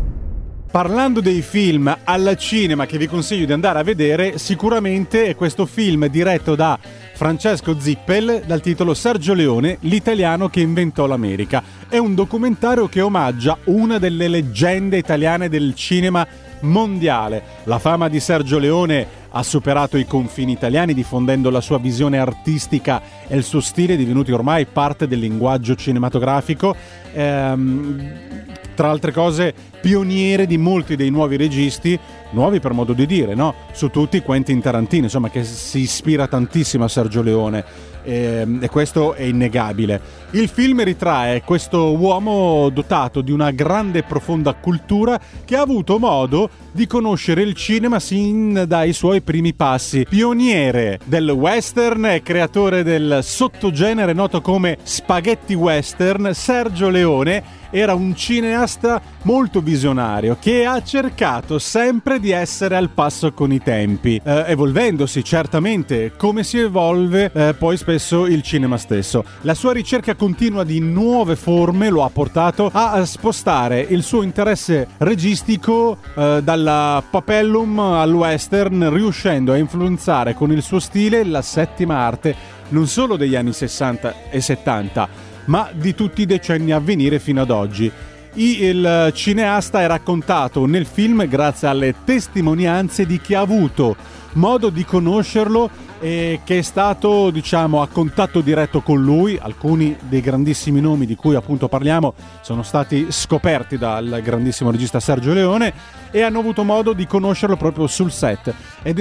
Parlando 0.69 1.21
dei 1.21 1.41
film 1.41 1.95
al 2.03 2.35
cinema 2.37 2.85
che 2.85 2.97
vi 2.97 3.07
consiglio 3.07 3.45
di 3.45 3.53
andare 3.53 3.79
a 3.79 3.83
vedere, 3.83 4.37
sicuramente 4.39 5.27
è 5.27 5.35
questo 5.37 5.65
film 5.65 6.07
diretto 6.07 6.55
da 6.55 6.77
Francesco 7.13 7.79
Zippel 7.79 8.43
dal 8.45 8.59
titolo 8.59 8.93
Sergio 8.93 9.33
Leone, 9.33 9.77
l'italiano 9.81 10.49
che 10.49 10.61
inventò 10.61 11.05
l'America. 11.05 11.63
È 11.87 11.97
un 11.97 12.15
documentario 12.15 12.87
che 12.87 13.01
omaggia 13.01 13.57
una 13.65 13.99
delle 13.99 14.27
leggende 14.27 14.97
italiane 14.97 15.47
del 15.47 15.75
cinema 15.75 16.27
mondiale. 16.61 17.43
La 17.65 17.79
fama 17.79 18.09
di 18.09 18.19
Sergio 18.19 18.57
Leone 18.57 19.07
ha 19.35 19.43
superato 19.43 19.97
i 19.97 20.05
confini 20.05 20.51
italiani 20.51 20.93
diffondendo 20.93 21.49
la 21.49 21.61
sua 21.61 21.79
visione 21.79 22.19
artistica 22.19 23.01
e 23.27 23.35
il 23.35 23.43
suo 23.43 23.61
stile 23.61 23.95
divenuti 23.95 24.31
ormai 24.31 24.65
parte 24.65 25.07
del 25.07 25.19
linguaggio 25.19 25.75
cinematografico. 25.75 26.75
Ehm, 27.13 28.41
tra 28.75 28.89
altre 28.89 29.11
cose, 29.11 29.53
pioniere 29.81 30.47
di 30.47 30.57
molti 30.57 30.95
dei 30.95 31.09
nuovi 31.09 31.37
registi, 31.37 31.97
nuovi 32.31 32.59
per 32.59 32.73
modo 32.73 32.93
di 32.93 33.05
dire, 33.05 33.35
no? 33.35 33.53
Su 33.71 33.89
tutti 33.89 34.21
Quentin 34.21 34.61
Tarantino, 34.61 35.03
insomma, 35.03 35.29
che 35.29 35.43
si 35.43 35.79
ispira 35.79 36.27
tantissimo 36.27 36.83
a 36.83 36.87
Sergio 36.87 37.21
Leone 37.21 37.63
e, 38.03 38.47
e 38.61 38.69
questo 38.69 39.13
è 39.13 39.23
innegabile. 39.23 40.01
Il 40.35 40.47
film 40.47 40.83
ritrae 40.83 41.43
questo 41.43 41.95
uomo 41.95 42.69
dotato 42.69 43.21
di 43.21 43.31
una 43.31 43.51
grande 43.51 43.99
e 43.99 44.03
profonda 44.03 44.55
cultura 44.55 45.19
che 45.45 45.55
ha 45.55 45.61
avuto 45.61 45.99
modo 45.99 46.49
di 46.71 46.87
conoscere 46.87 47.43
il 47.43 47.53
cinema 47.53 47.99
sin 47.99 48.63
dai 48.67 48.93
suoi 48.93 49.21
primi 49.21 49.53
passi. 49.53 50.07
Pioniere 50.09 50.99
del 51.05 51.29
western 51.29 52.05
e 52.05 52.23
creatore 52.23 52.81
del 52.81 53.19
sottogenere 53.21 54.13
noto 54.13 54.41
come 54.41 54.79
spaghetti 54.81 55.53
western, 55.53 56.31
Sergio 56.33 56.89
Leone 56.89 57.61
era 57.69 57.95
un 57.95 58.15
cineasta 58.15 59.01
molto 59.23 59.59
visionario 59.59 60.37
che 60.39 60.63
ha 60.63 60.83
cercato 60.83 61.57
sempre 61.57 62.19
di 62.19 62.29
essere 62.29 62.75
al 62.75 62.89
passo 62.89 63.31
con 63.33 63.51
i 63.51 63.61
tempi, 63.63 64.21
eh, 64.23 64.43
evolvendosi 64.47 65.23
certamente 65.23 66.13
come 66.15 66.43
si 66.43 66.59
evolve 66.59 67.31
eh, 67.33 67.55
poi 67.55 67.75
spesso 67.77 68.27
il 68.27 68.43
cinema 68.43 68.77
stesso. 68.77 69.25
La 69.41 69.55
sua 69.55 69.73
ricerca 69.73 70.13
continua 70.23 70.63
di 70.63 70.79
nuove 70.79 71.35
forme 71.35 71.89
lo 71.89 72.01
ha 72.01 72.09
portato 72.09 72.69
a 72.71 73.03
spostare 73.03 73.81
il 73.81 74.03
suo 74.03 74.21
interesse 74.21 74.87
registico 74.99 75.97
eh, 76.15 76.39
dalla 76.41 77.03
papellum 77.09 77.77
al 77.77 78.13
western, 78.13 78.89
riuscendo 78.89 79.51
a 79.51 79.57
influenzare 79.57 80.33
con 80.33 80.49
il 80.53 80.61
suo 80.61 80.79
stile 80.79 81.25
la 81.25 81.41
settima 81.41 81.97
arte 81.97 82.33
non 82.69 82.87
solo 82.87 83.17
degli 83.17 83.35
anni 83.35 83.51
60 83.51 84.29
e 84.29 84.39
70, 84.39 85.09
ma 85.47 85.69
di 85.73 85.93
tutti 85.93 86.21
i 86.21 86.25
decenni 86.25 86.71
a 86.71 86.79
venire 86.79 87.19
fino 87.19 87.41
ad 87.41 87.49
oggi. 87.49 87.91
Il 88.35 89.11
cineasta 89.13 89.81
è 89.81 89.87
raccontato 89.87 90.65
nel 90.65 90.85
film 90.85 91.27
grazie 91.27 91.67
alle 91.67 91.95
testimonianze 92.05 93.05
di 93.05 93.19
chi 93.19 93.33
ha 93.33 93.41
avuto 93.41 93.97
modo 94.35 94.69
di 94.69 94.85
conoscerlo 94.85 95.69
e 96.03 96.41
che 96.43 96.57
è 96.57 96.61
stato 96.61 97.29
diciamo 97.29 97.81
a 97.81 97.87
contatto 97.87 98.41
diretto 98.41 98.81
con 98.81 99.01
lui. 99.01 99.39
Alcuni 99.41 99.95
dei 100.01 100.19
grandissimi 100.19 100.81
nomi 100.81 101.05
di 101.05 101.15
cui 101.15 101.33
appunto 101.33 101.69
parliamo 101.69 102.13
sono 102.41 102.61
stati 102.61 103.07
scoperti 103.09 103.77
dal 103.77 104.19
grandissimo 104.21 104.69
regista 104.69 104.99
Sergio 104.99 105.31
Leone 105.31 105.73
e 106.11 106.21
hanno 106.21 106.39
avuto 106.39 106.65
modo 106.65 106.91
di 106.91 107.07
conoscerlo 107.07 107.55
proprio 107.55 107.87
sul 107.87 108.11
set. 108.11 108.53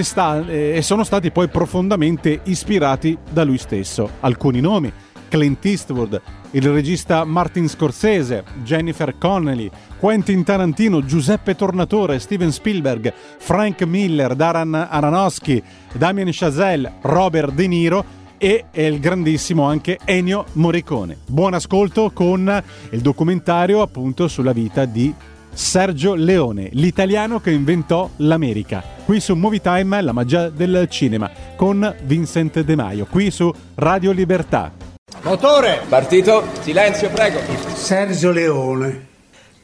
Sta- 0.03 0.47
e 0.47 0.81
sono 0.83 1.03
stati 1.03 1.33
poi 1.33 1.49
profondamente 1.49 2.43
ispirati 2.45 3.19
da 3.29 3.43
lui 3.43 3.59
stesso. 3.59 4.09
Alcuni 4.21 4.61
nomi 4.61 4.93
Clint 5.33 5.65
Eastwood, 5.65 6.21
il 6.51 6.71
regista 6.71 7.25
Martin 7.25 7.67
Scorsese, 7.67 8.45
Jennifer 8.63 9.17
Connelly, 9.17 9.71
Quentin 9.99 10.45
Tarantino, 10.45 11.03
Giuseppe 11.03 11.57
Tornatore, 11.57 12.19
Steven 12.19 12.53
Spielberg, 12.53 13.11
Frank 13.39 13.83
Miller, 13.85 14.35
Darren 14.35 14.75
Aronofsky, 14.75 15.63
Damien 15.95 16.29
Chazelle, 16.31 16.99
Robert 17.01 17.55
De 17.55 17.67
Niro 17.67 18.05
e 18.37 18.67
il 18.73 19.01
grandissimo 19.01 19.65
anche 19.65 19.99
Ennio 20.05 20.45
Morricone. 20.53 21.17
Buon 21.25 21.55
ascolto 21.55 22.11
con 22.13 22.63
il 22.91 23.01
documentario 23.01 23.81
appunto 23.81 24.29
sulla 24.29 24.53
vita 24.53 24.85
di 24.85 25.15
Sergio 25.51 26.13
Leone, 26.13 26.69
l'italiano 26.73 27.41
che 27.41 27.53
inventò 27.53 28.11
l'America. 28.17 28.85
Qui 29.07 29.19
su 29.19 29.35
Movie 29.35 29.63
Time, 29.63 30.03
la 30.03 30.13
magia 30.13 30.51
del 30.51 30.87
cinema, 30.91 31.31
con 31.57 31.91
Vincent 32.05 32.61
De 32.61 32.77
Maio, 32.77 33.07
qui 33.07 33.31
su 33.31 33.51
Radio 33.77 34.13
Libertà. 34.13 34.92
Motore! 35.21 35.83
Partito. 35.89 36.43
Silenzio, 36.63 37.09
prego. 37.11 37.39
Sergio 37.75 38.33
Leone, 38.33 39.07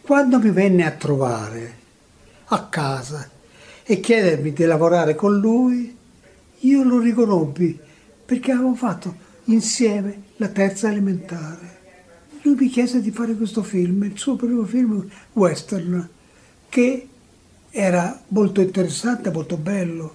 quando 0.02 0.38
mi 0.38 0.50
venne 0.50 0.84
a 0.86 0.92
trovare 0.92 1.76
a 2.46 2.66
casa 2.66 3.28
e 3.82 3.98
chiedermi 3.98 4.52
di 4.52 4.64
lavorare 4.64 5.14
con 5.16 5.36
lui, 5.38 5.96
io 6.60 6.82
lo 6.84 7.00
riconobbi 7.00 7.76
perché 8.24 8.52
avevamo 8.52 8.76
fatto 8.76 9.14
insieme 9.44 10.22
la 10.36 10.48
terza 10.48 10.90
elementare. 10.90 11.76
Lui 12.42 12.54
mi 12.54 12.68
chiese 12.68 13.00
di 13.00 13.10
fare 13.10 13.34
questo 13.34 13.62
film, 13.62 14.04
il 14.04 14.16
suo 14.16 14.36
primo 14.36 14.64
film 14.64 15.08
western, 15.32 16.08
che 16.68 17.08
era 17.70 18.22
molto 18.28 18.60
interessante, 18.60 19.32
molto 19.32 19.56
bello. 19.56 20.14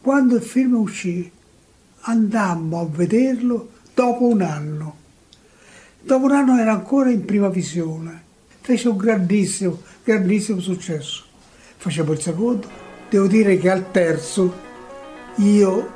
Quando 0.00 0.34
il 0.34 0.42
film 0.42 0.74
uscì, 0.74 1.30
andammo 2.00 2.80
a 2.80 2.86
vederlo 2.90 3.70
dopo 3.94 4.26
un 4.26 4.42
anno. 4.42 4.96
Dopo 6.00 6.24
un 6.24 6.32
anno 6.32 6.58
era 6.58 6.72
ancora 6.72 7.10
in 7.10 7.24
prima 7.24 7.48
visione. 7.48 8.22
Fece 8.60 8.88
un 8.88 8.96
grandissimo, 8.96 9.80
grandissimo 10.02 10.60
successo. 10.60 11.24
Facevo 11.76 12.12
il 12.12 12.20
secondo. 12.20 12.68
Devo 13.08 13.26
dire 13.26 13.58
che 13.58 13.70
al 13.70 13.90
terzo 13.90 14.54
io 15.36 15.92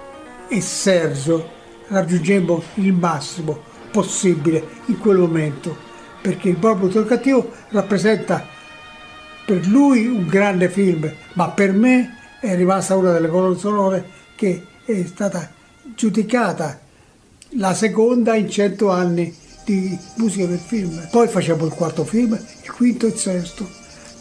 e 0.49 0.61
Sergio 0.61 1.55
raggiungemmo 1.89 2.63
il 2.75 2.93
massimo 2.93 3.59
possibile 3.91 4.63
in 4.87 4.99
quel 4.99 5.19
momento, 5.19 5.75
perché 6.21 6.51
il 6.51 6.59
il 6.59 7.07
cattivo 7.07 7.51
rappresenta 7.71 8.47
per 9.47 9.67
lui 9.67 10.07
un 10.07 10.27
grande 10.27 10.69
film, 10.69 11.11
ma 11.35 11.49
per 11.51 11.73
me 11.73 12.17
è 12.41 12.55
rimasta 12.55 12.97
una 12.97 13.13
delle 13.13 13.29
colonne 13.29 13.57
sonore 13.57 14.09
che 14.35 14.67
è 14.85 15.05
stata 15.05 15.51
giudicata 15.95 16.81
la 17.51 17.75
seconda 17.75 18.35
in 18.35 18.51
cento 18.51 18.91
anni 18.91 19.35
di 19.65 19.97
musica 20.17 20.47
del 20.47 20.59
film. 20.59 21.09
Poi 21.11 21.29
facevo 21.29 21.67
il 21.67 21.73
quarto 21.73 22.05
film, 22.05 22.33
il 22.63 22.73
quinto 22.73 23.07
e 23.07 23.11
il 23.11 23.17
sesto. 23.17 23.69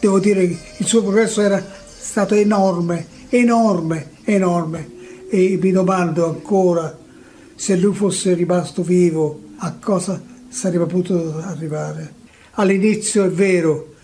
Devo 0.00 0.18
dire 0.18 0.46
che 0.46 0.58
il 0.78 0.86
suo 0.86 1.02
progresso 1.02 1.40
era 1.40 1.64
stato 1.98 2.34
enorme, 2.34 3.06
enorme, 3.28 4.10
enorme. 4.24 4.94
E 5.28 5.58
mi 5.60 5.72
domando 5.72 6.26
ancora 6.26 6.96
se 7.54 7.76
lui 7.76 7.94
fosse 7.94 8.34
rimasto 8.34 8.82
vivo, 8.82 9.40
a 9.58 9.74
cosa 9.80 10.22
sarebbe 10.48 10.86
potuto 10.86 11.38
arrivare. 11.38 12.14
All'inizio 12.52 13.24
è 13.24 13.30
vero 13.30 13.94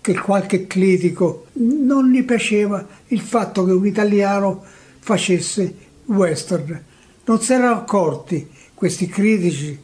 che 0.00 0.14
qualche 0.14 0.66
critico 0.66 1.46
non 1.54 2.10
gli 2.10 2.24
piaceva 2.24 2.86
il 3.08 3.20
fatto 3.20 3.64
che 3.64 3.72
un 3.72 3.86
italiano 3.86 4.62
facesse 4.98 5.74
western. 6.06 6.84
Non 7.24 7.40
si 7.40 7.52
erano 7.52 7.76
accorti 7.76 8.48
questi 8.80 9.08
critici 9.08 9.78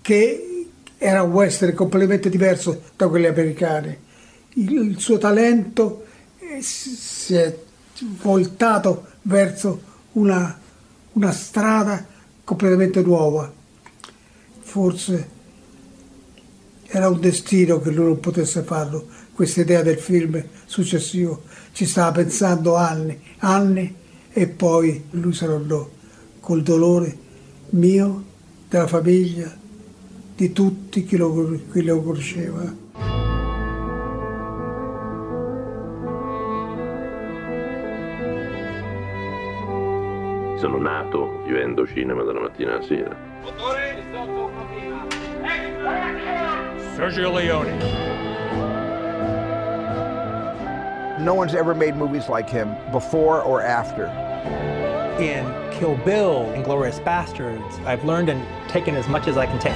che 0.00 0.66
era 0.96 1.22
un 1.22 1.32
western 1.32 1.74
completamente 1.74 2.30
diverso 2.30 2.84
da 2.96 3.06
quelli 3.06 3.26
americani. 3.26 3.94
Il, 4.54 4.72
il 4.72 4.98
suo 4.98 5.18
talento 5.18 6.06
eh, 6.38 6.62
si 6.62 7.34
è 7.34 7.54
voltato 8.22 9.08
verso 9.24 9.82
una, 10.12 10.58
una 11.12 11.32
strada 11.32 12.06
completamente 12.44 13.02
nuova. 13.02 13.52
Forse 14.60 15.28
era 16.86 17.10
un 17.10 17.20
destino 17.20 17.78
che 17.78 17.90
lui 17.90 18.06
non 18.06 18.20
potesse 18.20 18.62
farlo, 18.62 19.06
questa 19.34 19.60
idea 19.60 19.82
del 19.82 19.98
film 19.98 20.42
successivo. 20.64 21.42
Ci 21.72 21.84
stava 21.84 22.12
pensando 22.12 22.74
anni, 22.74 23.20
anni 23.40 23.94
e 24.32 24.46
poi 24.46 25.08
lui 25.10 25.34
se 25.34 25.46
ne 25.46 25.52
andò 25.52 25.90
col 26.40 26.62
dolore 26.62 27.23
mio, 27.74 28.22
della 28.68 28.86
famiglia, 28.86 29.52
di 30.36 30.52
tutti 30.52 31.04
chi 31.04 31.16
lo, 31.16 31.58
chi 31.72 31.82
lo 31.82 32.02
conosceva. 32.02 32.62
Sono 40.56 40.78
nato 40.78 41.42
vivendo 41.44 41.86
cinema 41.86 42.22
dalla 42.22 42.40
mattina 42.40 42.74
alla 42.74 42.82
sera. 42.82 43.16
Sergio 46.94 47.32
Leone. 47.32 48.12
No 51.18 51.34
one's 51.34 51.54
ever 51.54 51.74
made 51.74 51.96
movies 51.96 52.28
like 52.28 52.48
him 52.48 52.74
before 52.92 53.42
or 53.42 53.60
after. 53.60 54.73
In 55.18 55.44
Kill 55.70 55.96
Bill 56.04 56.50
and 56.54 56.64
Glorious 56.64 56.98
Bastards, 57.00 57.78
I've 57.86 58.04
learned 58.04 58.28
and 58.28 58.42
taken 58.68 58.96
as 58.96 59.06
much 59.08 59.28
as 59.28 59.36
I 59.36 59.46
can 59.46 59.58
take. 59.58 59.74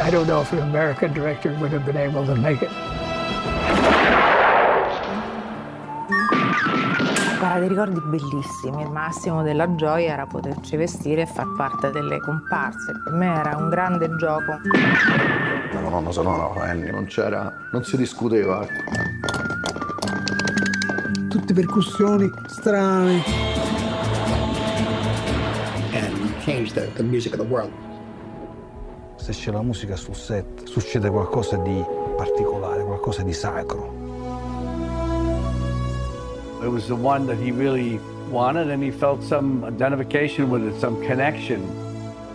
I 0.00 0.10
don't 0.10 0.26
know 0.26 0.40
if 0.40 0.52
an 0.52 0.60
American 0.60 1.12
director 1.12 1.56
would 1.60 1.72
have 1.72 1.84
been 1.84 1.96
able 1.96 2.24
to 2.26 2.34
make 2.34 2.62
it. 2.62 2.70
Guarda, 7.38 7.58
dei 7.58 7.68
ricordi 7.68 8.00
bellissimi. 8.00 8.82
Il 8.82 8.90
massimo 8.90 9.42
della 9.42 9.74
gioia 9.74 10.12
era 10.12 10.26
poterci 10.26 10.76
vestire 10.76 11.22
e 11.22 11.26
far 11.26 11.46
parte 11.56 11.90
delle 11.90 12.20
comparse. 12.20 12.92
Per 13.04 13.12
me 13.12 13.34
era 13.34 13.56
un 13.56 13.68
grande 13.68 14.14
gioco. 14.16 14.60
Mio 15.72 15.88
nonno 15.88 16.12
suonava 16.12 16.62
Annie, 16.62 16.90
non 16.92 17.06
c'era. 17.06 17.52
non 17.72 17.84
si 17.84 17.96
discuteva. 17.96 18.66
Tutte 21.42 21.54
percussioni 21.54 22.30
strane. 22.46 23.20
And 25.92 26.40
changed 26.44 26.76
the, 26.76 26.88
the 26.94 27.02
music 27.02 27.32
of 27.32 27.38
the 27.40 27.44
world. 27.44 27.72
Se 29.16 29.32
c'è 29.32 29.50
la 29.50 29.60
musica 29.60 29.96
sul 29.96 30.14
set, 30.14 30.68
succede 30.68 31.10
qualcosa 31.10 31.56
di 31.56 31.84
particolare, 32.16 32.84
qualcosa 32.84 33.24
di 33.24 33.32
sacro. 33.32 33.90
It 36.62 36.68
was 36.68 36.86
the 36.86 36.94
one 36.94 37.26
that 37.26 37.38
he 37.38 37.50
really 37.50 37.98
wanted, 38.30 38.70
and 38.70 38.80
he 38.80 38.92
felt 38.92 39.20
some 39.24 39.64
identification 39.64 40.48
with 40.48 40.62
it, 40.62 40.78
some 40.78 41.04
connection. 41.04 41.60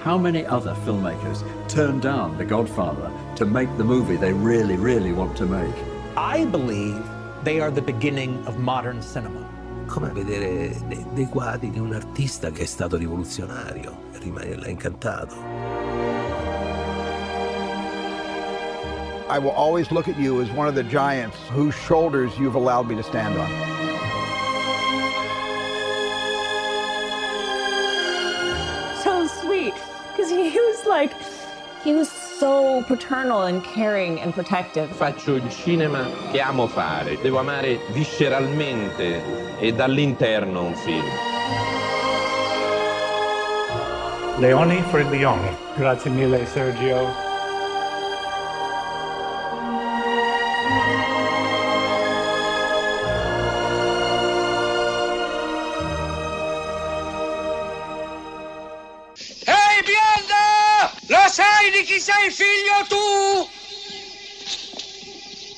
How 0.03 0.17
many 0.17 0.45
other 0.45 0.75
filmmakers 0.83 1.43
turned 1.69 2.01
down 2.01 2.37
The 2.37 2.43
Godfather 2.43 3.09
to 3.35 3.45
make 3.45 3.69
the 3.77 3.85
movie 3.85 4.17
they 4.17 4.33
really, 4.33 4.75
really 4.75 5.13
want 5.13 5.37
to 5.37 5.45
make? 5.45 5.75
I 6.17 6.43
believe 6.43 7.01
they 7.47 7.61
are 7.61 7.71
the 7.71 7.81
beginning 7.81 8.45
of 8.45 8.57
modern 8.57 9.01
cinema. 9.01 9.41
Come 9.87 10.11
vedere 10.11 10.75
dei, 10.89 11.05
dei 11.13 11.27
quadri 11.27 11.69
di 11.69 11.79
un 11.79 11.93
artista 11.93 12.51
che 12.51 12.63
è 12.63 12.65
stato 12.65 12.97
rivoluzionario 12.97 14.09
e 14.11 14.19
rimanerà 14.19 14.67
incantato. 14.67 15.33
I 19.29 19.39
will 19.39 19.53
always 19.55 19.89
look 19.91 20.09
at 20.09 20.17
you 20.17 20.41
as 20.41 20.49
one 20.51 20.67
of 20.67 20.75
the 20.75 20.83
giants 20.83 21.37
whose 21.49 21.73
shoulders 21.73 22.37
you've 22.37 22.55
allowed 22.55 22.85
me 22.89 22.95
to 22.95 23.03
stand 23.03 23.37
on. 23.37 23.49
so 29.01 29.25
sweet 29.41 29.73
because 30.11 30.29
he 30.29 30.59
was 30.59 30.85
like 30.85 31.13
he 31.81 31.93
was 31.93 32.26
so 32.39 32.83
paternal 32.87 33.43
and 33.43 33.63
caring 33.63 34.19
and 34.19 34.33
protective. 34.33 34.87
Faccio 34.93 35.35
il 35.35 35.49
cinema 35.49 36.07
che 36.31 36.39
amo 36.39 36.67
fare, 36.67 37.17
devo 37.21 37.39
amare 37.39 37.79
visceralmente 37.89 39.57
e 39.59 39.73
dall'interno 39.73 40.63
un 40.65 40.75
film. 40.75 41.05
Leoni 44.37 44.81
for 44.89 45.03
Leoni. 45.05 45.55
Grazie 45.75 46.11
mille 46.11 46.45
Sergio. 46.45 47.26
Chi 61.87 62.01
sei 62.01 62.29
figlio 62.31 62.85
tu? 62.89 63.49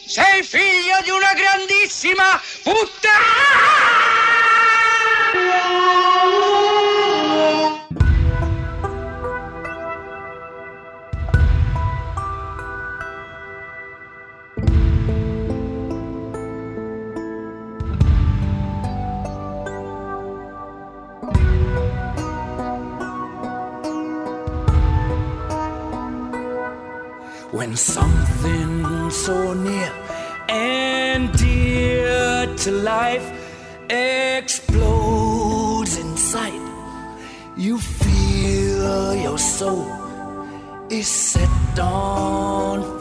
Sei 0.06 0.44
figlio 0.44 1.02
di 1.04 1.10
una 1.10 1.34
grandissima 1.34 2.40
puttana! 2.62 3.89
When 27.80 27.86
something 27.86 29.10
so 29.10 29.54
near 29.54 29.94
and 30.50 31.32
dear 31.32 32.46
to 32.58 32.72
life 32.72 33.32
explodes 33.90 35.98
in 35.98 36.18
sight, 36.18 36.62
you 37.56 37.80
feel 37.80 39.16
your 39.16 39.40
soul 39.40 39.88
is 40.90 41.08
set 41.08 41.80
on 41.80 42.82
fire. 42.82 42.99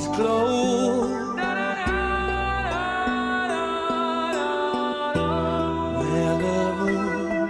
Its 0.00 0.08
glow. 0.16 1.08
Where 5.98 6.36
the 6.38 6.60
moon, 6.80 7.48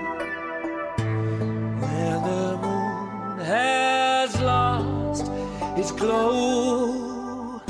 where 1.81 2.19
the 2.31 2.59
moon 2.61 3.39
has 3.47 4.41
lost 4.41 5.31
its 5.77 5.93
glow. 5.93 7.61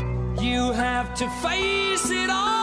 You 0.41 0.73
have 0.73 1.13
to 1.17 1.29
face 1.43 2.11
it 2.11 2.31
all. 2.31 2.59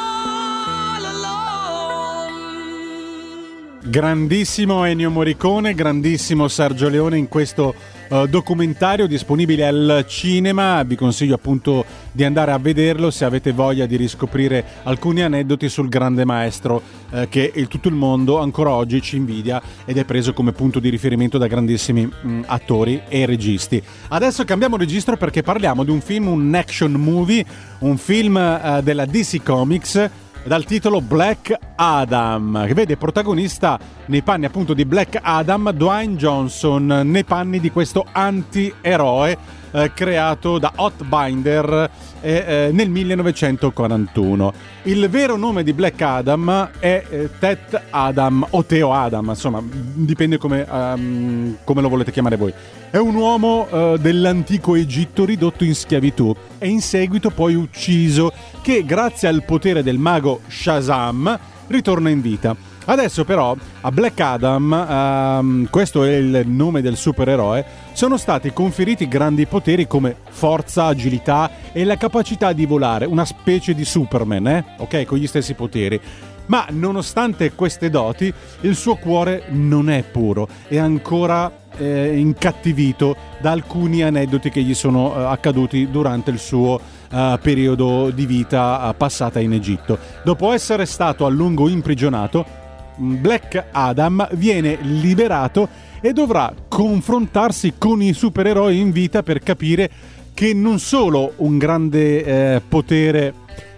Grandissimo 3.89 4.84
Ennio 4.84 5.09
Morricone, 5.09 5.74
grandissimo 5.74 6.47
Sergio 6.49 6.89
Leone 6.89 7.18
in 7.18 7.30
questo 7.30 7.74
eh, 8.10 8.28
documentario 8.30 9.08
disponibile 9.08 9.66
al 9.66 10.05
cinema. 10.08 10.84
Vi 10.84 10.95
consiglio 10.95 11.36
appunto 11.36 11.86
di 12.12 12.24
andare 12.24 12.51
a 12.51 12.58
vederlo 12.58 13.12
se 13.12 13.26
avete 13.26 13.51
voglia 13.51 13.86
di 13.86 13.95
riscoprire 13.95 14.64
alcuni 14.84 15.22
aneddoti 15.22 15.70
sul 15.70 15.89
grande 15.89 16.26
maestro 16.26 16.82
eh, 17.12 17.28
che 17.30 17.51
il, 17.55 17.68
tutto 17.68 17.88
il 17.88 17.95
mondo 17.95 18.39
ancora 18.39 18.72
oggi 18.72 19.01
ci 19.01 19.18
invidia 19.18 19.62
ed 19.86 19.97
è 19.97 20.05
preso 20.05 20.34
come 20.34 20.51
punto 20.51 20.80
di 20.80 20.89
riferimento 20.89 21.38
da 21.38 21.47
grandissimi 21.47 22.05
mh, 22.05 22.41
attori 22.45 23.01
e 23.08 23.26
registi. 23.26 23.82
Adesso 24.10 24.45
cambiamo 24.45 24.78
registro 24.78 25.18
perché 25.18 25.43
parliamo 25.43 25.84
di 25.84 25.91
un 25.91 26.01
film, 26.01 26.28
un 26.28 26.53
action 26.55 26.91
movie, 26.93 27.45
un 27.80 27.97
film 27.97 28.38
eh, 28.38 28.82
della 28.84 29.05
DC 29.05 29.43
Comics 29.43 30.10
dal 30.47 30.64
titolo 30.64 31.01
Black 31.01 31.53
Adam, 31.76 32.66
che 32.66 32.74
vede 32.74 32.95
protagonista 32.95 33.78
nei 34.08 34.22
panni 34.22 34.45
appunto 34.45 34.74
di 34.74 34.86
Black 34.86 35.20
Adam 35.22 35.72
Dwayne 35.72 36.16
Johnson, 36.16 37.01
nei 37.05 37.24
panni 37.24 37.60
di 37.60 37.72
questo 37.72 38.05
anti-eroe 38.12 39.38
eh, 39.72 39.91
creato 39.93 40.58
da 40.60 40.72
Hotbinder 40.76 41.89
eh, 42.22 42.32
eh, 42.47 42.70
nel 42.72 42.89
1941. 42.89 44.53
Il 44.84 45.10
vero 45.10 45.36
nome 45.36 45.64
di 45.64 45.74
Black 45.74 46.01
Adam 46.01 46.70
è 46.80 47.03
eh, 47.10 47.30
Tet 47.38 47.82
Adam 47.89 48.45
o 48.51 48.64
Teo 48.64 48.93
Adam, 48.93 49.30
insomma, 49.30 49.62
dipende 49.62 50.38
come, 50.38 50.66
ehm, 50.66 51.58
come 51.64 51.82
lo 51.82 51.89
volete 51.89 52.12
chiamare 52.12 52.38
voi. 52.38 52.53
È 52.89 52.97
un 52.97 53.16
uomo 53.16 53.68
eh, 53.70 53.97
dell'antico 53.99 54.76
Egitto 54.76 55.26
ridotto 55.26 55.64
in 55.64 55.76
schiavitù 55.76 56.34
e 56.58 56.68
in 56.68 56.82
seguito 56.82 57.30
poi 57.30 57.55
ucciso 57.55 58.32
che 58.62 58.86
grazie 58.86 59.28
al 59.28 59.43
potere 59.43 59.84
del 59.84 59.97
mago 59.97 60.41
Shazam 60.47 61.38
ritorna 61.68 62.10
in 62.10 62.22
vita. 62.22 62.55
Adesso 62.89 63.25
però 63.25 63.53
a 63.81 63.91
Black 63.91 64.17
Adam, 64.21 64.71
ehm, 64.71 65.69
questo 65.69 66.05
è 66.05 66.15
il 66.15 66.43
nome 66.45 66.81
del 66.81 66.95
supereroe, 66.95 67.65
sono 67.91 68.15
stati 68.15 68.53
conferiti 68.53 69.09
grandi 69.09 69.45
poteri 69.45 69.88
come 69.88 70.15
forza, 70.29 70.85
agilità 70.85 71.51
e 71.73 71.83
la 71.83 71.97
capacità 71.97 72.53
di 72.53 72.65
volare, 72.65 73.05
una 73.05 73.25
specie 73.25 73.73
di 73.73 73.83
Superman, 73.83 74.47
eh? 74.47 74.65
ok, 74.77 75.03
con 75.03 75.17
gli 75.17 75.27
stessi 75.27 75.53
poteri. 75.53 75.99
Ma 76.45 76.65
nonostante 76.69 77.51
queste 77.51 77.89
doti, 77.89 78.33
il 78.61 78.75
suo 78.75 78.95
cuore 78.95 79.43
non 79.49 79.89
è 79.89 80.03
puro, 80.03 80.47
è 80.69 80.77
ancora 80.77 81.51
eh, 81.75 82.17
incattivito 82.17 83.17
da 83.41 83.51
alcuni 83.51 84.01
aneddoti 84.01 84.49
che 84.49 84.61
gli 84.61 84.73
sono 84.73 85.13
eh, 85.13 85.23
accaduti 85.23 85.89
durante 85.91 86.31
il 86.31 86.39
suo 86.39 86.79
eh, 87.11 87.38
periodo 87.41 88.11
di 88.11 88.25
vita 88.25 88.89
eh, 88.89 88.93
passata 88.93 89.41
in 89.41 89.51
Egitto. 89.51 89.99
Dopo 90.23 90.53
essere 90.53 90.85
stato 90.85 91.25
a 91.25 91.29
lungo 91.29 91.67
imprigionato, 91.67 92.65
Black 92.98 93.68
Adam 93.72 94.28
viene 94.34 94.78
liberato 94.82 95.70
e 96.02 96.14
dovrà 96.14 96.54
confrontarsi 96.68 97.74
con 97.78 98.02
i 98.02 98.14
supereroi 98.14 98.80
in 98.80 98.91
vita 98.91 99.24
per 99.24 99.39
capire 99.39 99.89
che 100.34 100.54
non 100.54 100.80
solo 100.80 101.34
un 101.38 101.58
grande 101.58 102.24
eh, 102.24 102.62
potere, 102.68 103.34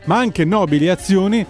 ma 0.05 0.17
anche 0.17 0.43
nobili 0.43 0.89
azioni 0.89 1.45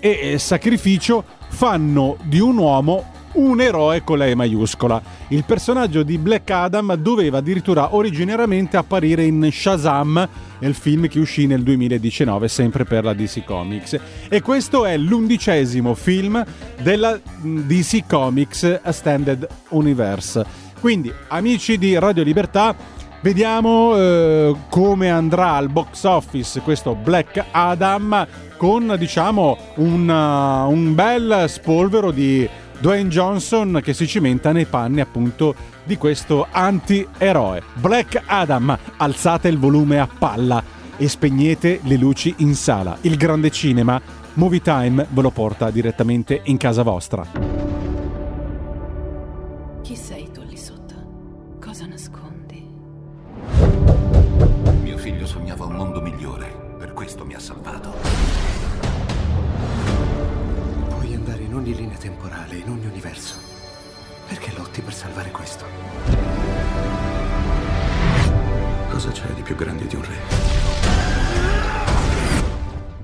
e 0.00 0.18
eh, 0.32 0.38
sacrificio 0.38 1.22
fanno 1.48 2.16
di 2.22 2.40
un 2.40 2.56
uomo 2.56 3.09
un 3.34 3.60
eroe 3.60 4.02
con 4.02 4.18
la 4.18 4.26
E 4.26 4.34
maiuscola. 4.34 5.00
Il 5.28 5.44
personaggio 5.44 6.02
di 6.02 6.18
Black 6.18 6.50
Adam 6.50 6.94
doveva 6.94 7.38
addirittura 7.38 7.94
originariamente 7.94 8.76
apparire 8.76 9.24
in 9.24 9.48
Shazam, 9.50 10.28
nel 10.58 10.74
film 10.74 11.08
che 11.08 11.18
uscì 11.18 11.46
nel 11.46 11.62
2019, 11.62 12.48
sempre 12.48 12.84
per 12.84 13.04
la 13.04 13.14
DC 13.14 13.44
Comics. 13.44 13.98
E 14.28 14.40
questo 14.40 14.84
è 14.84 14.96
l'undicesimo 14.96 15.94
film 15.94 16.44
della 16.82 17.18
DC 17.42 18.06
Comics 18.06 18.80
Extended 18.82 19.46
Universe. 19.70 20.44
Quindi, 20.80 21.12
amici 21.28 21.78
di 21.78 21.98
Radio 21.98 22.22
Libertà, 22.22 22.74
vediamo 23.22 23.96
eh, 23.96 24.54
come 24.70 25.10
andrà 25.10 25.52
al 25.52 25.68
box 25.68 26.04
office 26.04 26.60
questo 26.60 26.94
Black 26.94 27.44
Adam 27.50 28.26
con, 28.56 28.94
diciamo, 28.98 29.56
un, 29.76 30.08
uh, 30.08 30.70
un 30.70 30.94
bel 30.94 31.44
spolvero 31.48 32.10
di 32.10 32.48
Dwayne 32.80 33.10
Johnson 33.10 33.80
che 33.82 33.92
si 33.92 34.06
cimenta 34.06 34.52
nei 34.52 34.64
panni 34.64 35.00
appunto 35.00 35.54
di 35.84 35.98
questo 35.98 36.46
anti-eroe. 36.50 37.62
Black 37.74 38.22
Adam, 38.24 38.76
alzate 38.96 39.48
il 39.48 39.58
volume 39.58 40.00
a 40.00 40.08
palla 40.08 40.62
e 40.96 41.06
spegnete 41.06 41.80
le 41.82 41.96
luci 41.96 42.34
in 42.38 42.54
sala. 42.54 42.96
Il 43.02 43.16
grande 43.16 43.50
cinema, 43.50 44.00
Movie 44.34 44.62
Time 44.62 45.06
ve 45.10 45.20
lo 45.20 45.30
porta 45.30 45.70
direttamente 45.70 46.40
in 46.44 46.56
casa 46.56 46.82
vostra. 46.82 47.79
Più 69.50 69.64
grande 69.64 69.84
di 69.88 69.96
un 69.96 70.02
re? 70.02 70.16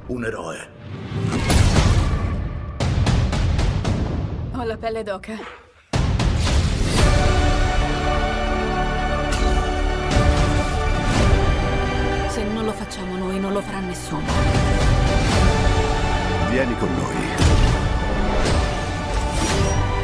Un 0.06 0.24
eroe. 0.24 0.68
Ho 4.52 4.62
la 4.62 4.76
pelle 4.76 5.02
d'oca. 5.02 5.32
Se 12.28 12.44
non 12.44 12.64
lo 12.64 12.72
facciamo 12.72 13.16
noi, 13.16 13.40
non 13.40 13.52
lo 13.52 13.60
farà 13.60 13.80
nessuno. 13.80 14.30
Vieni 16.50 16.78
con 16.78 16.94
noi. 16.94 17.26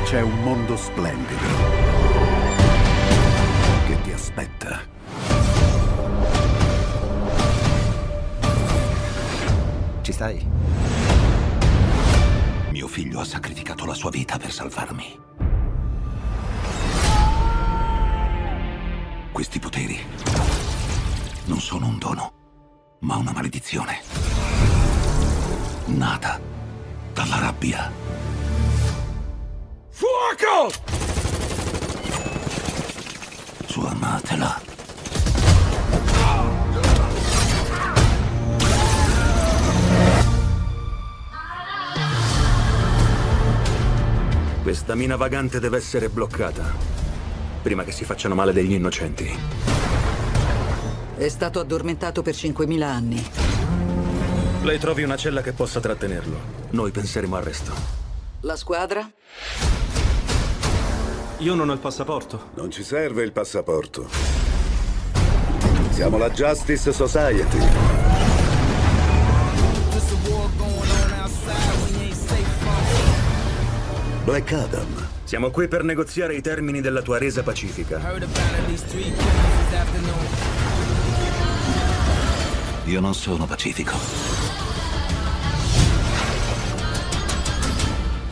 C'è 0.06 0.20
un 0.22 0.42
mondo 0.42 0.76
splendido 0.76 1.46
che 3.86 4.00
ti 4.02 4.10
aspetta. 4.10 5.01
Ci 10.02 10.12
stai? 10.12 10.44
Mio 12.70 12.88
figlio 12.88 13.20
ha 13.20 13.24
sacrificato 13.24 13.86
la 13.86 13.94
sua 13.94 14.10
vita 14.10 14.36
per 14.36 14.50
salvarmi. 14.50 15.20
Questi 19.30 19.60
poteri 19.60 20.04
non 21.44 21.60
sono 21.60 21.86
un 21.86 21.98
dono, 21.98 22.32
ma 23.02 23.14
una 23.14 23.30
maledizione. 23.30 24.00
Nata 25.86 26.40
dalla 27.12 27.38
rabbia. 27.38 27.92
Fuoco! 29.90 30.72
Suonatela. 33.66 34.71
Questa 44.62 44.94
mina 44.94 45.16
vagante 45.16 45.58
deve 45.58 45.78
essere 45.78 46.08
bloccata. 46.08 46.72
Prima 47.62 47.82
che 47.82 47.90
si 47.90 48.04
facciano 48.04 48.36
male 48.36 48.52
degli 48.52 48.74
innocenti. 48.74 49.28
È 51.16 51.28
stato 51.28 51.58
addormentato 51.58 52.22
per 52.22 52.34
5.000 52.34 52.82
anni. 52.82 53.30
Lei 54.62 54.78
trovi 54.78 55.02
una 55.02 55.16
cella 55.16 55.42
che 55.42 55.52
possa 55.52 55.80
trattenerlo. 55.80 56.36
Noi 56.70 56.92
penseremo 56.92 57.34
al 57.34 57.42
resto. 57.42 57.72
La 58.42 58.54
squadra? 58.54 59.10
Io 61.38 61.54
non 61.56 61.68
ho 61.68 61.72
il 61.72 61.80
passaporto. 61.80 62.50
Non 62.54 62.70
ci 62.70 62.84
serve 62.84 63.24
il 63.24 63.32
passaporto. 63.32 64.08
Siamo 65.90 66.18
la 66.18 66.30
Justice 66.30 66.92
Society. 66.92 68.01
Black 74.24 74.52
Adam. 74.52 75.08
Siamo 75.24 75.50
qui 75.50 75.66
per 75.66 75.82
negoziare 75.82 76.36
i 76.36 76.40
termini 76.40 76.80
della 76.80 77.02
tua 77.02 77.18
resa 77.18 77.42
pacifica. 77.42 78.00
Io 82.84 83.00
non 83.00 83.14
sono 83.14 83.46
pacifico. 83.46 83.96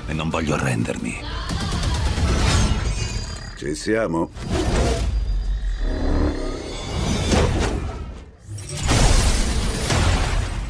E 0.07 0.12
non 0.12 0.28
voglio 0.28 0.55
arrendermi. 0.55 1.18
Ci 3.57 3.74
siamo? 3.74 4.30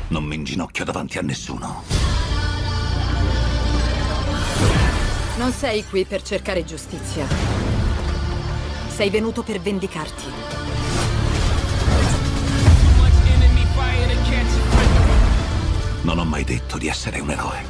Non 0.09 0.25
mi 0.25 0.35
inginocchio 0.35 0.85
davanti 0.85 1.18
a 1.18 1.23
nessuno. 1.23 2.00
Non 5.41 5.53
sei 5.53 5.86
qui 5.86 6.05
per 6.05 6.20
cercare 6.20 6.66
giustizia. 6.66 7.26
Sei 8.88 9.09
venuto 9.09 9.43
per 9.43 9.59
vendicarti. 9.59 10.24
Non 16.03 16.18
ho 16.18 16.24
mai 16.26 16.45
detto 16.45 16.76
di 16.76 16.88
essere 16.88 17.20
un 17.20 17.30
eroe. 17.30 17.64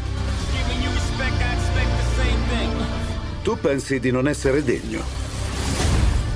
Tu 3.44 3.56
pensi 3.60 4.00
di 4.00 4.10
non 4.10 4.26
essere 4.26 4.64
degno. 4.64 5.04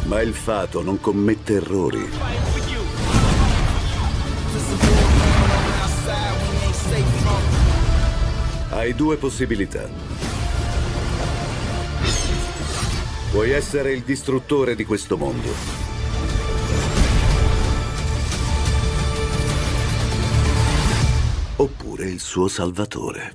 Ma 0.05 0.21
il 0.21 0.35
fato 0.35 0.83
non 0.83 1.01
commette 1.01 1.55
errori. 1.55 2.11
Hai 8.71 8.95
due 8.95 9.17
possibilità. 9.17 10.24
Puoi 13.35 13.51
essere 13.51 13.91
il 13.91 14.03
distruttore 14.03 14.77
di 14.77 14.85
questo 14.85 15.17
mondo. 15.17 15.49
Oppure 21.57 22.05
il 22.05 22.21
suo 22.21 22.47
salvatore. 22.47 23.33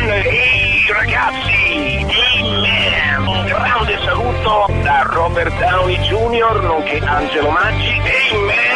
Ehi 0.00 0.90
ragazzi, 0.90 2.06
Amen! 2.40 3.44
Grande 3.44 3.98
saluto 4.06 4.72
da 4.82 5.02
Robert 5.02 5.54
Downey 5.58 5.98
Jr. 5.98 6.62
nonché 6.62 6.98
Angelo 7.00 7.50
Maggi. 7.50 7.92
Amen! 8.32 8.67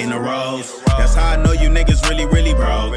In 0.00 0.08
the 0.08 0.18
rows, 0.18 0.80
that's 0.96 1.14
how 1.14 1.32
I 1.32 1.36
know 1.36 1.52
you 1.52 1.68
niggas 1.68 2.08
really, 2.08 2.24
really 2.24 2.54
broke. 2.54 2.92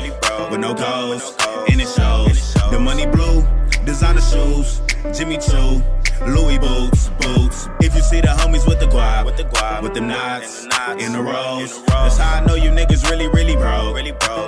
With 0.49 0.59
no 0.59 0.73
goals, 0.73 1.35
and 1.69 1.81
it 1.81 1.87
shows. 1.87 2.53
The 2.71 2.79
money 2.79 3.05
blue, 3.05 3.45
designer 3.85 4.21
shoes, 4.21 4.81
Jimmy 5.15 5.37
Choo, 5.37 5.81
Louis 6.25 6.57
boots, 6.59 7.09
boots. 7.19 7.67
If 7.81 7.95
you 7.95 8.01
see 8.01 8.21
the 8.21 8.27
homies 8.27 8.67
with 8.67 8.79
the 8.79 8.87
guap, 8.87 9.25
with 9.25 9.37
the 9.37 9.43
guap, 9.43 9.83
with 9.83 9.93
them 9.93 10.07
knots, 10.07 10.65
in 10.97 11.11
the 11.11 11.21
rows, 11.21 11.83
that's 11.85 12.17
how 12.17 12.41
I 12.41 12.45
know 12.45 12.55
you 12.55 12.69
niggas 12.69 13.09
really, 13.09 13.27
really 13.27 13.55
broke. 13.55 13.95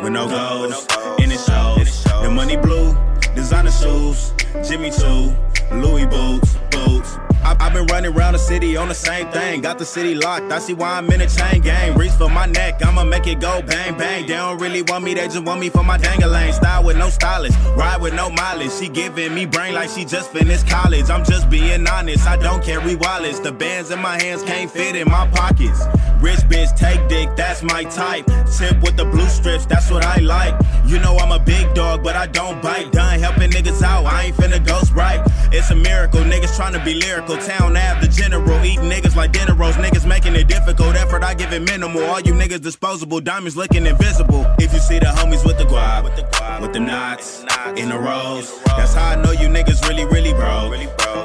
With 0.03 0.14
no 0.14 0.28
goals, 0.28 0.88
and 1.20 1.32
it 1.32 1.39
shows. 1.39 2.03
The 2.24 2.30
money 2.32 2.58
blue, 2.58 2.95
designer 3.36 3.72
shoes, 3.72 4.34
Jimmy 4.68 4.91
Choo, 4.91 5.36
Louis 5.72 6.06
boots, 6.06 6.58
boots. 6.72 7.18
I- 7.46 7.56
I've 7.60 7.74
been 7.74 7.86
running 7.88 8.12
around 8.12 8.34
the 8.34 8.39
city 8.39 8.76
on 8.76 8.88
the 8.89 8.96
same 8.96 9.28
thing. 9.28 9.62
Got 9.62 9.78
the 9.78 9.86
city 9.86 10.16
locked. 10.16 10.52
I 10.52 10.58
see 10.58 10.74
why 10.74 10.98
I'm 10.98 11.10
in 11.12 11.22
a 11.22 11.28
chain 11.28 11.62
gang. 11.62 11.96
Reach 11.96 12.12
for 12.14 12.28
my 12.30 12.48
neck, 12.48 12.84
I'ma 12.84 13.04
make 13.04 13.28
it 13.28 13.39
go 13.39 13.62
bang 13.62 13.96
bang. 13.98 14.26
They 14.26 14.34
don't 14.34 14.60
really 14.60 14.82
want 14.82 15.04
me, 15.04 15.14
they 15.14 15.28
just 15.28 15.43
want 15.43 15.60
me 15.60 15.70
for 15.70 15.84
my 15.84 15.98
dangalang. 15.98 16.54
Style 16.54 16.84
with 16.84 16.98
no 16.98 17.10
stylist, 17.10 17.58
ride 17.78 18.02
with 18.02 18.16
no 18.16 18.32
mileage. 18.32 18.72
She 18.72 18.89
giving 18.89 19.34
me 19.36 19.46
brain 19.46 19.76
like 19.76 19.89
she 19.89 20.06
just 20.06 20.32
finished 20.32 20.68
college. 20.68 21.10
I'm 21.12 21.24
just 21.24 21.50
being 21.50 21.88
honest, 21.88 22.26
I 22.26 22.38
don't 22.38 22.64
carry 22.64 22.96
wallets. 22.96 23.39
The 23.39 23.52
bands 23.52 23.91
in 23.91 24.00
my 24.00 24.22
hands 24.22 24.41
can't 24.41 24.70
fit 24.72 24.96
in 24.96 25.08
my 25.08 25.28
pockets. 25.28 25.82
Rich 26.22 26.39
bitch, 26.50 26.76
take 26.76 27.08
dick, 27.08 27.30
that's 27.36 27.62
my 27.62 27.84
type. 27.84 28.26
Tip 28.58 28.82
with 28.82 28.98
the 28.98 29.06
blue 29.06 29.28
strips, 29.28 29.68
that's 29.68 29.91
what 29.91 30.04
I 30.04 30.18
like. 30.22 30.56
You 30.86 30.98
know 30.98 31.16
I'm 31.18 31.32
a 31.32 31.43
big 31.43 31.74
dog, 31.76 32.04
but 32.04 32.16
I 32.16 32.26
don't 32.26 32.60
bite. 32.62 32.91
Done 32.91 33.20
helping 33.20 33.52
niggas 33.52 33.84
out, 33.84 34.06
I 34.06 34.24
ain't 34.24 34.36
finna 34.36 34.66
ghost 34.66 34.93
right. 34.93 35.22
It's 35.52 35.70
a 35.70 35.76
miracle, 35.76 36.22
niggas 36.22 36.56
trying 36.56 36.74
to 36.74 36.84
be 36.84 36.96
lyrical. 36.96 37.35
Town 37.38 37.76
Ave, 37.76 38.02
the 38.02 38.08
general, 38.08 38.64
eating 38.64 38.90
niggas 38.90 39.16
like 39.16 39.32
dinner 39.32 39.54
rolls. 39.56 39.76
Niggas 39.76 40.08
making 40.08 40.36
it 40.36 40.48
difficult, 40.48 40.96
effort 40.96 41.24
I 41.24 41.34
give 41.34 41.52
it 41.54 41.62
minimal. 41.62 42.04
All 42.04 42.20
you 42.20 42.34
niggas 42.34 42.62
disposable, 42.62 43.20
diamonds 43.22 43.56
looking 43.56 43.86
invisible. 43.86 44.46
If 44.60 44.74
you 44.74 44.80
see 44.80 45.00
the 45.00 45.08
homies 45.08 45.46
with 45.46 45.58
the 45.58 45.66
guap, 45.66 46.04
with 46.04 46.16
the 46.16 46.24
with 46.62 46.74
the 46.74 46.80
knots, 46.80 47.44
in 47.76 47.90
the 47.90 47.98
rows, 47.98 48.62
that's 48.78 48.94
how 48.94 49.10
I 49.10 49.16
know 49.22 49.32
you 49.32 49.48
niggas 49.48 49.88
really, 49.88 50.06
really 50.06 50.34
broke. 50.34 50.72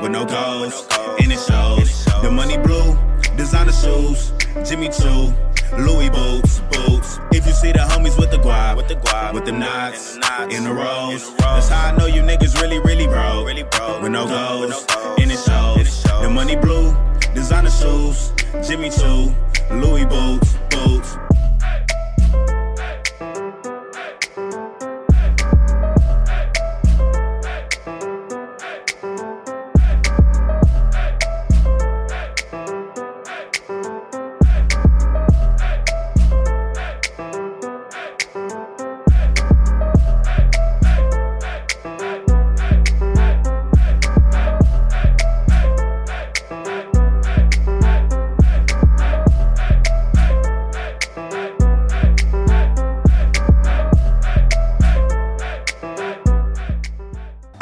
With 0.02 0.12
no 0.12 0.24
goals, 0.24 0.86
and 1.20 1.32
it 1.32 1.38
shows. 1.38 2.04
The 2.22 2.30
money 2.30 2.56
blue, 2.58 2.96
designer 3.36 3.72
shoes, 3.72 4.32
Jimmy 4.68 4.88
Choo. 4.88 5.34
Louis 5.78 6.10
boots, 6.10 6.60
boots. 6.72 7.18
If 7.32 7.46
you 7.46 7.52
see 7.52 7.72
the 7.72 7.78
homies 7.80 8.18
with 8.18 8.30
the 8.30 8.38
guap, 8.38 8.76
with 8.76 8.88
the 8.88 8.96
guap, 8.96 9.34
with 9.34 9.44
the 9.44 9.52
knots, 9.52 10.16
in 10.50 10.64
the 10.64 10.72
rows, 10.72 11.34
that's 11.36 11.68
how 11.68 11.92
I 11.92 11.96
know 11.96 12.06
you 12.06 12.22
niggas 12.22 12.60
really, 12.60 12.78
really 12.80 13.06
broke. 13.06 13.46
With 14.02 14.12
no 14.12 14.26
goals, 14.26 14.86
and 15.18 15.30
it 15.30 15.38
shows. 15.38 16.02
The 16.02 16.28
money 16.28 16.56
blue, 16.56 16.96
designer 17.34 17.70
shoes, 17.70 18.32
Jimmy 18.66 18.90
Choo, 18.90 19.34
Louis 19.70 20.04
boots, 20.06 20.56
boots. 20.70 21.16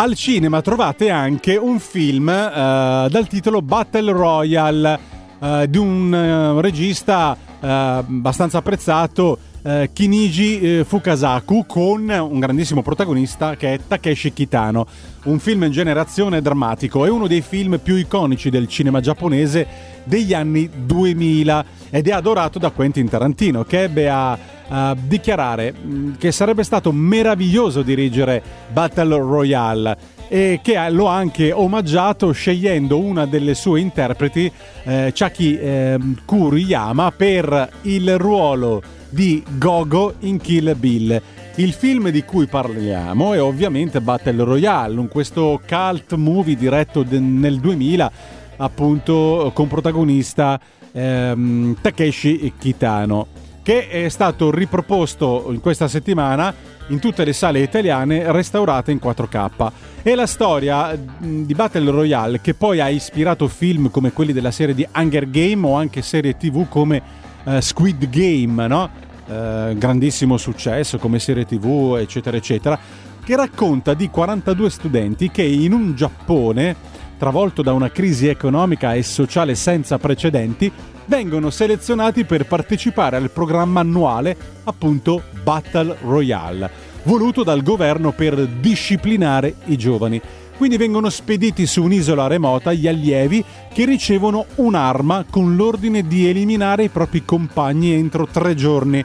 Al 0.08 0.14
cinema 0.14 0.62
trovate 0.62 1.10
anche 1.10 1.56
un 1.56 1.78
film 1.78 2.30
eh, 2.30 3.08
dal 3.10 3.26
titolo 3.28 3.60
Battle 3.60 4.10
Royale 4.12 4.98
eh, 5.38 5.66
di 5.68 5.76
un 5.76 6.14
eh, 6.14 6.62
regista 6.62 7.36
eh, 7.60 7.68
abbastanza 7.68 8.56
apprezzato, 8.56 9.38
eh, 9.62 9.90
Kiniji 9.92 10.82
Fukasaku, 10.82 11.66
con 11.66 12.08
un 12.08 12.40
grandissimo 12.40 12.80
protagonista 12.80 13.56
che 13.56 13.74
è 13.74 13.80
Takeshi 13.86 14.32
Kitano. 14.32 14.86
Un 15.28 15.40
film 15.40 15.64
in 15.64 15.72
generazione 15.72 16.40
drammatico, 16.40 17.04
è 17.04 17.10
uno 17.10 17.26
dei 17.26 17.42
film 17.42 17.78
più 17.82 17.96
iconici 17.96 18.48
del 18.48 18.66
cinema 18.66 19.00
giapponese 19.00 19.66
degli 20.04 20.32
anni 20.32 20.70
2000 20.74 21.64
ed 21.90 22.08
è 22.08 22.12
adorato 22.12 22.58
da 22.58 22.70
Quentin 22.70 23.10
Tarantino 23.10 23.62
che 23.62 23.82
ebbe 23.82 24.08
a 24.08 24.56
a 24.68 24.94
dichiarare 24.98 25.72
mh, 25.72 26.18
che 26.18 26.30
sarebbe 26.32 26.62
stato 26.62 26.92
meraviglioso 26.92 27.82
dirigere 27.82 28.42
Battle 28.70 29.16
Royale 29.16 29.96
e 30.28 30.60
che 30.62 30.76
lo 30.90 31.08
ha 31.08 31.16
anche 31.16 31.52
omaggiato 31.52 32.32
scegliendo 32.32 32.98
una 32.98 33.24
delle 33.24 33.54
sue 33.54 33.80
interpreti, 33.80 34.50
eh, 34.84 35.10
Chaki 35.14 35.58
eh, 35.58 35.98
Kuriyama, 36.26 37.12
per 37.12 37.70
il 37.82 38.18
ruolo 38.18 38.82
di 39.08 39.42
Gogo 39.56 40.16
in 40.20 40.38
Kill 40.38 40.76
Bill. 40.76 41.22
Il 41.58 41.72
film 41.72 42.10
di 42.10 42.22
cui 42.22 42.46
parliamo 42.46 43.34
è 43.34 43.42
ovviamente 43.42 44.00
Battle 44.00 44.44
Royale, 44.44 45.08
questo 45.08 45.60
cult 45.66 46.14
movie 46.14 46.54
diretto 46.54 47.04
nel 47.08 47.58
2000, 47.58 48.12
appunto 48.58 49.50
con 49.52 49.66
protagonista 49.66 50.60
ehm, 50.92 51.76
Takeshi 51.80 52.52
Kitano 52.56 53.26
che 53.60 53.88
è 53.88 54.08
stato 54.08 54.52
riproposto 54.52 55.48
in 55.50 55.60
questa 55.60 55.88
settimana 55.88 56.54
in 56.86 57.00
tutte 57.00 57.24
le 57.24 57.32
sale 57.32 57.58
italiane 57.58 58.30
restaurate 58.30 58.92
in 58.92 59.00
4K. 59.02 59.72
È 60.00 60.14
la 60.14 60.26
storia 60.28 60.96
di 60.96 61.54
Battle 61.54 61.90
Royale 61.90 62.40
che 62.40 62.54
poi 62.54 62.78
ha 62.78 62.88
ispirato 62.88 63.48
film 63.48 63.90
come 63.90 64.12
quelli 64.12 64.32
della 64.32 64.52
serie 64.52 64.76
di 64.76 64.86
Hunger 64.94 65.28
Game 65.28 65.66
o 65.66 65.74
anche 65.74 66.02
serie 66.02 66.36
TV 66.36 66.68
come 66.68 67.02
eh, 67.44 67.60
Squid 67.60 68.08
Game, 68.08 68.66
no? 68.68 69.06
Eh, 69.28 69.74
grandissimo 69.76 70.38
successo 70.38 70.96
come 70.98 71.18
serie 71.18 71.44
TV, 71.44 71.96
eccetera, 72.00 72.36
eccetera, 72.36 72.78
che 73.22 73.36
racconta 73.36 73.92
di 73.92 74.08
42 74.08 74.70
studenti 74.70 75.30
che 75.30 75.42
in 75.42 75.72
un 75.72 75.94
Giappone 75.94 76.96
travolto 77.18 77.60
da 77.62 77.72
una 77.72 77.90
crisi 77.90 78.28
economica 78.28 78.94
e 78.94 79.02
sociale 79.02 79.54
senza 79.54 79.98
precedenti, 79.98 80.72
vengono 81.06 81.50
selezionati 81.50 82.24
per 82.24 82.46
partecipare 82.46 83.16
al 83.16 83.30
programma 83.30 83.80
annuale, 83.80 84.36
appunto 84.64 85.22
Battle 85.42 85.96
Royale, 86.02 86.70
voluto 87.02 87.42
dal 87.42 87.62
governo 87.62 88.12
per 88.12 88.46
disciplinare 88.46 89.56
i 89.66 89.76
giovani. 89.76 90.20
Quindi 90.58 90.76
vengono 90.76 91.08
spediti 91.08 91.66
su 91.66 91.84
un'isola 91.84 92.26
remota 92.26 92.72
gli 92.72 92.88
allievi 92.88 93.44
che 93.72 93.84
ricevono 93.84 94.44
un'arma 94.56 95.24
con 95.30 95.54
l'ordine 95.54 96.04
di 96.04 96.28
eliminare 96.28 96.82
i 96.82 96.88
propri 96.88 97.24
compagni 97.24 97.92
entro 97.92 98.26
tre 98.26 98.56
giorni. 98.56 99.02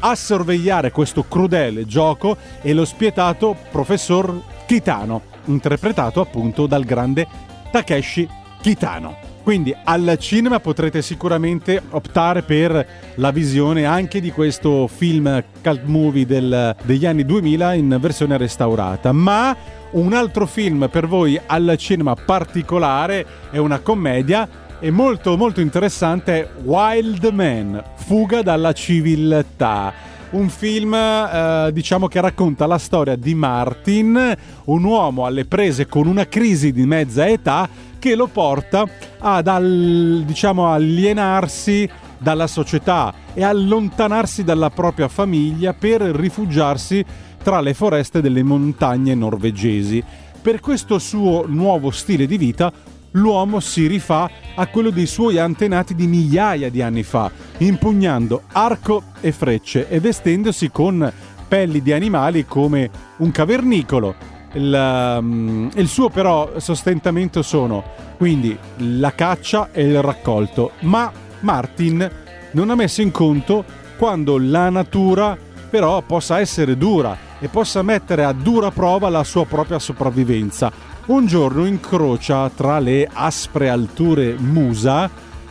A 0.00 0.14
sorvegliare 0.14 0.90
questo 0.92 1.24
crudele 1.28 1.84
gioco 1.84 2.38
è 2.62 2.72
lo 2.72 2.86
spietato 2.86 3.54
professor 3.70 4.40
Kitano, 4.66 5.20
interpretato 5.44 6.22
appunto 6.22 6.66
dal 6.66 6.84
grande 6.84 7.26
Takeshi 7.70 8.26
Kitano. 8.62 9.34
Quindi 9.42 9.72
al 9.84 10.16
cinema 10.18 10.60
potrete 10.60 11.02
sicuramente 11.02 11.80
optare 11.90 12.42
per 12.42 12.86
la 13.16 13.30
visione 13.30 13.84
anche 13.84 14.20
di 14.20 14.32
questo 14.32 14.88
film 14.88 15.44
cult 15.62 15.84
movie 15.84 16.26
del- 16.26 16.74
degli 16.82 17.06
anni 17.06 17.24
2000 17.24 17.74
in 17.74 17.96
versione 18.00 18.36
restaurata. 18.38 19.12
Ma 19.12 19.56
un 19.92 20.12
altro 20.12 20.46
film 20.46 20.88
per 20.90 21.06
voi 21.06 21.40
al 21.44 21.74
cinema 21.78 22.14
particolare 22.14 23.24
è 23.50 23.58
una 23.58 23.78
commedia 23.78 24.48
e 24.78 24.90
molto 24.90 25.36
molto 25.36 25.60
interessante 25.60 26.42
è 26.42 26.48
Wild 26.62 27.24
Man, 27.32 27.82
Fuga 27.96 28.42
dalla 28.42 28.72
civiltà. 28.72 29.92
Un 30.30 30.48
film, 30.48 30.92
eh, 30.92 31.70
diciamo, 31.72 32.08
che 32.08 32.20
racconta 32.20 32.66
la 32.66 32.78
storia 32.78 33.16
di 33.16 33.34
Martin, 33.34 34.36
un 34.64 34.84
uomo 34.84 35.24
alle 35.24 35.44
prese 35.46 35.86
con 35.86 36.06
una 36.06 36.26
crisi 36.26 36.72
di 36.72 36.84
mezza 36.84 37.26
età 37.26 37.68
che 37.98 38.14
lo 38.14 38.26
porta 38.26 38.84
ad 39.18 39.46
al- 39.46 40.24
diciamo, 40.26 40.70
alienarsi 40.70 41.88
dalla 42.18 42.46
società 42.46 43.14
e 43.34 43.44
allontanarsi 43.44 44.44
dalla 44.44 44.70
propria 44.70 45.08
famiglia 45.08 45.74
per 45.74 46.02
rifugiarsi 46.02 47.04
tra 47.46 47.60
le 47.60 47.74
foreste 47.74 48.20
delle 48.20 48.42
montagne 48.42 49.14
norvegesi. 49.14 50.02
Per 50.42 50.58
questo 50.58 50.98
suo 50.98 51.44
nuovo 51.46 51.92
stile 51.92 52.26
di 52.26 52.36
vita, 52.38 52.72
l'uomo 53.12 53.60
si 53.60 53.86
rifà 53.86 54.28
a 54.56 54.66
quello 54.66 54.90
dei 54.90 55.06
suoi 55.06 55.38
antenati 55.38 55.94
di 55.94 56.08
migliaia 56.08 56.70
di 56.70 56.82
anni 56.82 57.04
fa, 57.04 57.30
impugnando 57.58 58.42
arco 58.50 59.04
e 59.20 59.30
frecce 59.30 59.88
e 59.88 60.00
vestendosi 60.00 60.72
con 60.72 61.12
pelli 61.46 61.82
di 61.82 61.92
animali 61.92 62.46
come 62.46 62.90
un 63.18 63.30
cavernicolo. 63.30 64.16
Il, 64.54 65.16
um, 65.20 65.70
il 65.72 65.86
suo 65.86 66.08
però 66.08 66.58
sostentamento 66.58 67.42
sono 67.42 67.84
quindi 68.16 68.58
la 68.78 69.14
caccia 69.14 69.68
e 69.70 69.84
il 69.84 70.02
raccolto, 70.02 70.72
ma 70.80 71.12
Martin 71.42 72.10
non 72.50 72.70
ha 72.70 72.74
messo 72.74 73.02
in 73.02 73.12
conto 73.12 73.64
quando 73.96 74.36
la 74.36 74.68
natura 74.68 75.45
però 75.76 76.00
possa 76.00 76.40
essere 76.40 76.78
dura 76.78 77.14
e 77.38 77.48
possa 77.48 77.82
mettere 77.82 78.24
a 78.24 78.32
dura 78.32 78.70
prova 78.70 79.10
la 79.10 79.22
sua 79.24 79.44
propria 79.44 79.78
sopravvivenza. 79.78 80.72
Un 81.08 81.26
giorno 81.26 81.66
incrocia 81.66 82.48
tra 82.48 82.78
le 82.78 83.06
aspre 83.12 83.68
alture 83.68 84.36
Musa 84.38 85.10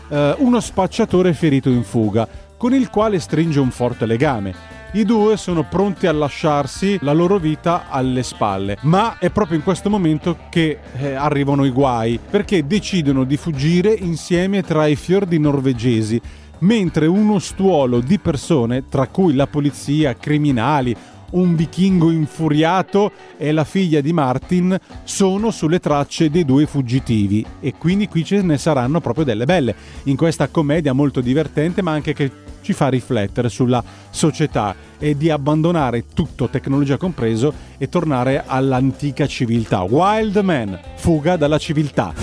eh, 0.10 0.36
uno 0.40 0.60
spacciatore 0.60 1.36
ferito 1.36 1.70
in 1.70 1.84
fuga, 1.84 2.28
con 2.58 2.74
il 2.74 2.90
quale 2.90 3.20
stringe 3.20 3.60
un 3.60 3.70
forte 3.70 4.08
legame. 4.08 4.74
I 4.94 5.06
due 5.06 5.38
sono 5.38 5.64
pronti 5.64 6.08
a 6.08 6.12
lasciarsi 6.12 6.98
la 7.02 7.14
loro 7.14 7.38
vita 7.38 7.86
alle 7.90 8.24
spalle, 8.24 8.78
ma 8.82 9.18
è 9.20 9.30
proprio 9.30 9.58
in 9.58 9.64
questo 9.64 9.92
momento 9.92 10.38
che 10.50 10.80
eh, 10.98 11.14
arrivano 11.14 11.66
i 11.66 11.70
guai, 11.70 12.20
perché 12.28 12.66
decidono 12.66 13.26
di 13.26 13.38
fuggire 13.38 13.94
insieme 13.94 14.64
tra 14.64 14.88
i 14.88 14.96
fiordi 14.96 15.38
norvegesi, 15.38 16.20
mentre 16.66 17.06
uno 17.06 17.38
stuolo 17.38 18.00
di 18.00 18.18
persone, 18.18 18.88
tra 18.90 19.08
cui 19.08 19.36
la 19.36 19.46
polizia, 19.48 20.16
criminali, 20.16 20.96
un 21.32 21.56
vichingo 21.56 22.12
infuriato 22.12 23.12
e 23.38 23.52
la 23.52 23.64
figlia 23.64 24.02
di 24.02 24.14
Martin 24.14 24.78
sono 25.04 25.52
sulle 25.52 25.80
tracce 25.80 26.30
dei 26.30 26.46
due 26.46 26.66
fuggitivi 26.66 27.46
e 27.60 27.74
quindi 27.78 28.08
qui 28.08 28.24
ce 28.24 28.42
ne 28.42 28.58
saranno 28.58 29.02
proprio 29.02 29.26
delle 29.26 29.46
belle 29.46 29.76
in 30.04 30.16
questa 30.16 30.48
commedia 30.48 30.94
molto 30.94 31.22
divertente 31.22 31.82
ma 31.82 31.92
anche 31.92 32.14
che 32.14 32.32
ci 32.62 32.74
fa 32.74 32.88
riflettere 32.88 33.50
sulla 33.50 33.84
società 34.10 34.76
e 34.98 35.16
di 35.18 35.30
abbandonare 35.30 36.06
tutto, 36.14 36.48
tecnologia 36.48 36.98
compreso, 36.98 37.54
e 37.78 37.90
tornare 37.90 38.44
all'antica 38.46 39.28
civiltà. 39.28 39.84
Wild 39.84 40.38
Man, 40.38 40.80
fuga 40.96 41.36
dalla 41.36 41.60
civiltà. 41.60 42.14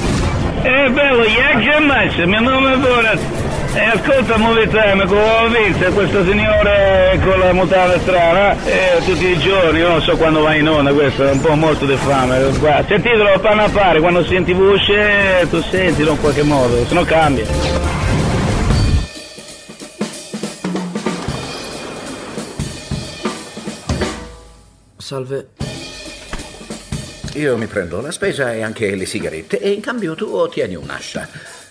Eh 0.65 0.91
bello, 0.91 1.25
jak 1.25 1.81
máš? 1.87 2.25
Mio 2.25 2.41
nome 2.41 2.77
Borat. 2.77 3.62
E 3.75 3.81
ascolta, 3.81 4.37
muovete, 4.37 5.05
come 5.07 5.21
ho 5.23 5.49
visto 5.49 5.93
questo 5.93 6.25
signore 6.25 7.19
con 7.25 7.39
la 7.39 7.55
mutata 7.55 7.99
strana, 8.01 8.55
eh, 8.65 9.03
tutti 9.05 9.27
i 9.27 9.39
giorni, 9.39 9.79
io 9.79 9.89
non 9.89 10.03
so 10.03 10.15
quando 10.19 10.43
va 10.43 10.55
in 10.55 10.69
onda, 10.69 10.93
questo 10.93 11.27
è 11.27 11.31
un 11.31 11.41
po' 11.41 11.55
morto 11.55 11.87
di 11.87 11.97
fame. 11.97 12.51
Guarda, 12.59 12.87
Sentitelo, 12.87 13.41
panna 13.41 13.65
a 13.65 13.69
fare, 13.69 14.01
quando 14.01 14.25
senti 14.25 14.53
voce, 14.53 15.47
tu 15.49 15.63
sentilo 15.63 16.13
in 16.13 16.21
qualche 16.21 16.43
modo, 16.43 16.85
se 16.87 16.93
no 16.93 17.05
cambia. 17.05 17.47
Salve. 24.99 25.49
Io 27.35 27.57
mi 27.57 27.67
prendo 27.67 28.03
la 28.03 28.13
spesa 28.13 28.53
e 28.53 28.63
anche 28.63 28.95
le 28.95 29.07
sigarette 29.07 29.59
e 29.59 29.71
in 29.71 29.81
cambio 29.81 30.15
tu 30.15 30.27
ottieni 30.27 30.75
un'ascia. 30.75 31.62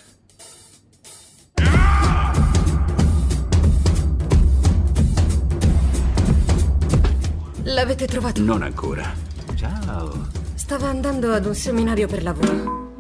L'avete 7.92 8.08
trovato? 8.10 8.42
Non 8.42 8.62
ancora. 8.62 9.14
Ciao. 9.54 10.30
Stava 10.54 10.88
andando 10.88 11.34
ad 11.34 11.46
un 11.46 11.54
seminario 11.54 12.08
per 12.08 12.24
lavoro. 12.24 12.94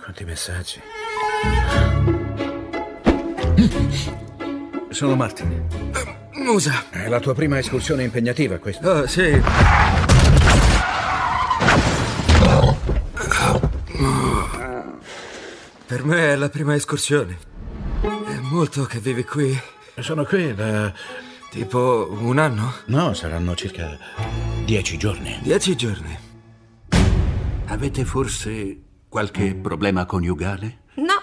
Quanti 0.00 0.24
messaggi. 0.24 0.80
Sono 4.90 5.16
Martin. 5.16 5.66
Musa. 6.34 6.84
È 6.88 7.08
la 7.08 7.18
tua 7.18 7.34
prima 7.34 7.58
escursione 7.58 8.04
impegnativa, 8.04 8.58
questa? 8.58 8.88
Oh, 8.88 9.08
sì. 9.08 9.42
Per 15.84 16.04
me 16.04 16.32
è 16.32 16.36
la 16.36 16.48
prima 16.48 16.76
escursione. 16.76 17.38
È 18.02 18.38
molto 18.42 18.84
che 18.84 19.00
vivi 19.00 19.24
qui. 19.24 19.60
Sono 19.98 20.24
qui 20.24 20.54
da... 20.54 21.26
Tipo 21.50 22.08
un 22.20 22.38
anno? 22.38 22.72
No, 22.86 23.14
saranno 23.14 23.54
circa 23.54 23.96
dieci 24.64 24.98
giorni. 24.98 25.38
Dieci 25.42 25.74
giorni. 25.76 26.16
Avete 27.66 28.04
forse 28.04 28.78
qualche 29.08 29.54
problema 29.54 30.04
coniugale? 30.04 30.80
No, 30.94 31.20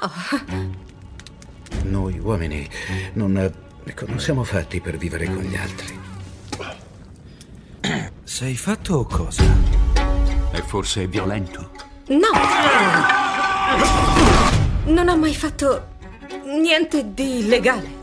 Noi 1.83 2.17
uomini 2.19 2.67
non, 3.13 3.37
ecco, 3.83 4.05
non 4.07 4.19
siamo 4.19 4.43
fatti 4.43 4.79
per 4.81 4.97
vivere 4.97 5.25
con 5.25 5.43
gli 5.43 5.55
altri. 5.55 5.99
Sei 8.23 8.55
fatto 8.55 8.95
o 8.95 9.05
cosa? 9.05 9.43
È 10.51 10.61
forse 10.61 11.07
violento? 11.07 11.71
no. 12.07 12.29
Non 14.85 15.07
ho 15.09 15.17
mai 15.17 15.33
fatto 15.35 15.93
niente 16.45 17.13
di 17.13 17.39
illegale. 17.39 17.94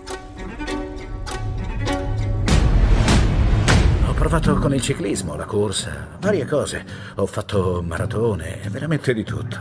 Provato 4.22 4.54
con 4.54 4.72
il 4.72 4.80
ciclismo, 4.80 5.34
la 5.34 5.46
corsa, 5.46 6.06
varie 6.20 6.46
cose. 6.46 6.84
Ho 7.16 7.26
fatto 7.26 7.82
maratone, 7.84 8.60
veramente 8.70 9.12
di 9.12 9.24
tutto. 9.24 9.58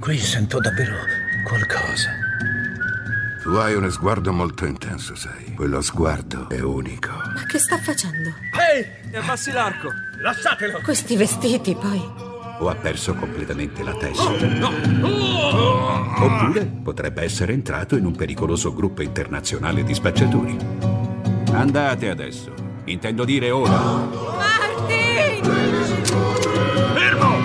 Qui 0.00 0.16
sento 0.16 0.58
davvero 0.58 0.96
qualcosa. 1.46 2.12
Tu 3.42 3.50
hai 3.50 3.74
uno 3.74 3.90
sguardo 3.90 4.32
molto 4.32 4.64
intenso, 4.64 5.14
sai. 5.14 5.52
Quello 5.54 5.82
sguardo 5.82 6.48
è 6.48 6.60
unico. 6.60 7.10
Ma 7.10 7.44
che 7.46 7.58
sta 7.58 7.76
facendo? 7.76 8.30
Ehi, 8.72 9.10
ti 9.10 9.16
abbassi 9.16 9.52
l'arco. 9.52 9.90
Lasciatelo. 10.18 10.80
Questi 10.82 11.14
vestiti, 11.14 11.74
poi. 11.74 12.02
o 12.58 12.70
ha 12.70 12.74
perso 12.74 13.14
completamente 13.16 13.82
la 13.82 13.94
testa. 13.96 14.30
Oppure 16.22 16.64
potrebbe 16.82 17.22
essere 17.22 17.52
entrato 17.52 17.98
in 17.98 18.06
un 18.06 18.16
pericoloso 18.16 18.72
gruppo 18.72 19.02
internazionale 19.02 19.84
di 19.84 19.92
spacciatori. 19.92 20.56
Andate 21.52 22.08
adesso. 22.08 22.65
Intendo 22.88 23.24
dire 23.24 23.50
ora. 23.50 23.76
Fermo! 26.94 27.36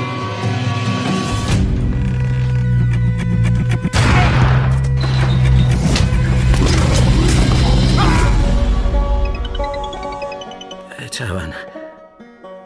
Eh, 10.96 11.10
ciao 11.10 11.38
Anna. 11.38 11.56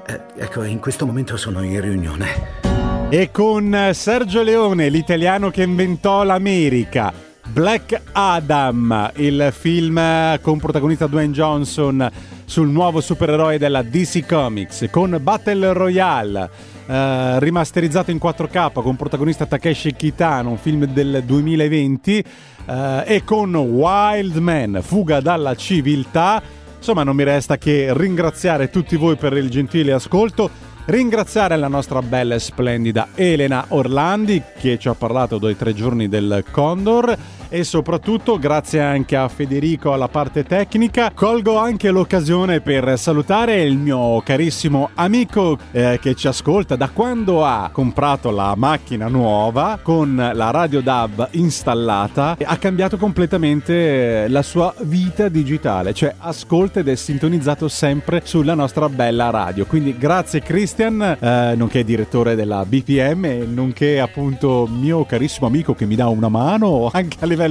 Eh, 0.05 0.21
ecco, 0.35 0.63
in 0.63 0.79
questo 0.79 1.05
momento 1.05 1.37
sono 1.37 1.63
in 1.63 1.79
riunione. 1.79 3.07
E 3.09 3.31
con 3.31 3.91
Sergio 3.93 4.43
Leone, 4.43 4.89
l'italiano 4.89 5.49
che 5.49 5.63
inventò 5.63 6.23
l'America. 6.23 7.13
Black 7.47 8.01
Adam, 8.11 9.11
il 9.15 9.53
film 9.57 10.41
con 10.41 10.59
protagonista 10.59 11.07
Dwayne 11.07 11.31
Johnson 11.31 12.11
sul 12.45 12.69
nuovo 12.69 13.01
supereroe 13.01 13.57
della 13.57 13.81
DC 13.81 14.25
Comics, 14.25 14.87
con 14.91 15.17
Battle 15.21 15.73
Royale, 15.73 16.49
eh, 16.87 17.39
rimasterizzato 17.39 18.11
in 18.11 18.19
4K 18.19 18.81
con 18.81 18.95
protagonista 18.95 19.45
Takeshi 19.45 19.93
Kitano, 19.95 20.51
un 20.51 20.57
film 20.57 20.85
del 20.85 21.23
2020, 21.25 22.23
eh, 22.65 23.03
e 23.05 23.23
con 23.23 23.53
Wild 23.55 24.35
Man, 24.37 24.79
fuga 24.81 25.19
dalla 25.19 25.55
civiltà. 25.55 26.41
Insomma, 26.77 27.03
non 27.03 27.15
mi 27.15 27.23
resta 27.23 27.57
che 27.57 27.91
ringraziare 27.95 28.69
tutti 28.69 28.95
voi 28.95 29.15
per 29.15 29.33
il 29.33 29.49
gentile 29.49 29.91
ascolto. 29.91 30.73
Ringraziare 30.85 31.57
la 31.57 31.67
nostra 31.67 32.03
bella 32.03 32.35
e 32.35 32.39
splendida 32.39 33.07
Elena 33.15 33.65
Orlandi 33.69 34.39
che 34.59 34.77
ci 34.77 34.87
ha 34.87 34.93
parlato 34.93 35.39
dei 35.39 35.57
tre 35.57 35.73
giorni 35.73 36.07
del 36.07 36.43
Condor 36.51 37.17
e 37.55 37.63
soprattutto 37.63 38.37
grazie 38.37 38.81
anche 38.81 39.15
a 39.15 39.29
Federico 39.29 39.93
alla 39.93 40.09
parte 40.09 40.43
tecnica. 40.43 41.11
Colgo 41.15 41.57
anche 41.57 41.89
l'occasione 41.89 42.59
per 42.59 42.99
salutare 42.99 43.61
il 43.61 43.77
mio 43.77 44.19
carissimo 44.25 44.89
amico 44.95 45.57
eh, 45.71 45.97
che 46.01 46.15
ci 46.15 46.27
ascolta 46.27 46.75
da 46.75 46.89
quando 46.89 47.45
ha 47.45 47.69
comprato 47.71 48.29
la 48.29 48.55
macchina 48.57 49.07
nuova 49.07 49.79
con 49.81 50.15
la 50.33 50.51
radio 50.51 50.81
DAB 50.81 51.29
installata 51.31 52.35
ha 52.43 52.57
cambiato 52.57 52.97
completamente 52.97 54.25
eh, 54.25 54.27
la 54.27 54.41
sua 54.41 54.73
vita 54.81 55.29
digitale, 55.29 55.93
cioè 55.93 56.13
ascolta 56.17 56.81
ed 56.81 56.89
è 56.89 56.95
sintonizzato 56.95 57.69
sempre 57.69 58.21
sulla 58.25 58.53
nostra 58.53 58.89
bella 58.89 59.29
radio. 59.29 59.65
Quindi 59.65 59.97
grazie 59.97 60.41
Cristian, 60.41 61.01
eh, 61.01 61.53
nonché 61.55 61.85
direttore 61.85 62.35
della 62.35 62.65
BPM 62.65 63.45
nonché 63.53 64.01
appunto 64.01 64.67
mio 64.69 65.05
carissimo 65.05 65.47
amico 65.47 65.73
che 65.73 65.85
mi 65.85 65.95
dà 65.95 66.09
una 66.09 66.27
mano 66.27 66.89
anche 66.91 67.15
a 67.21 67.25
livello 67.25 67.43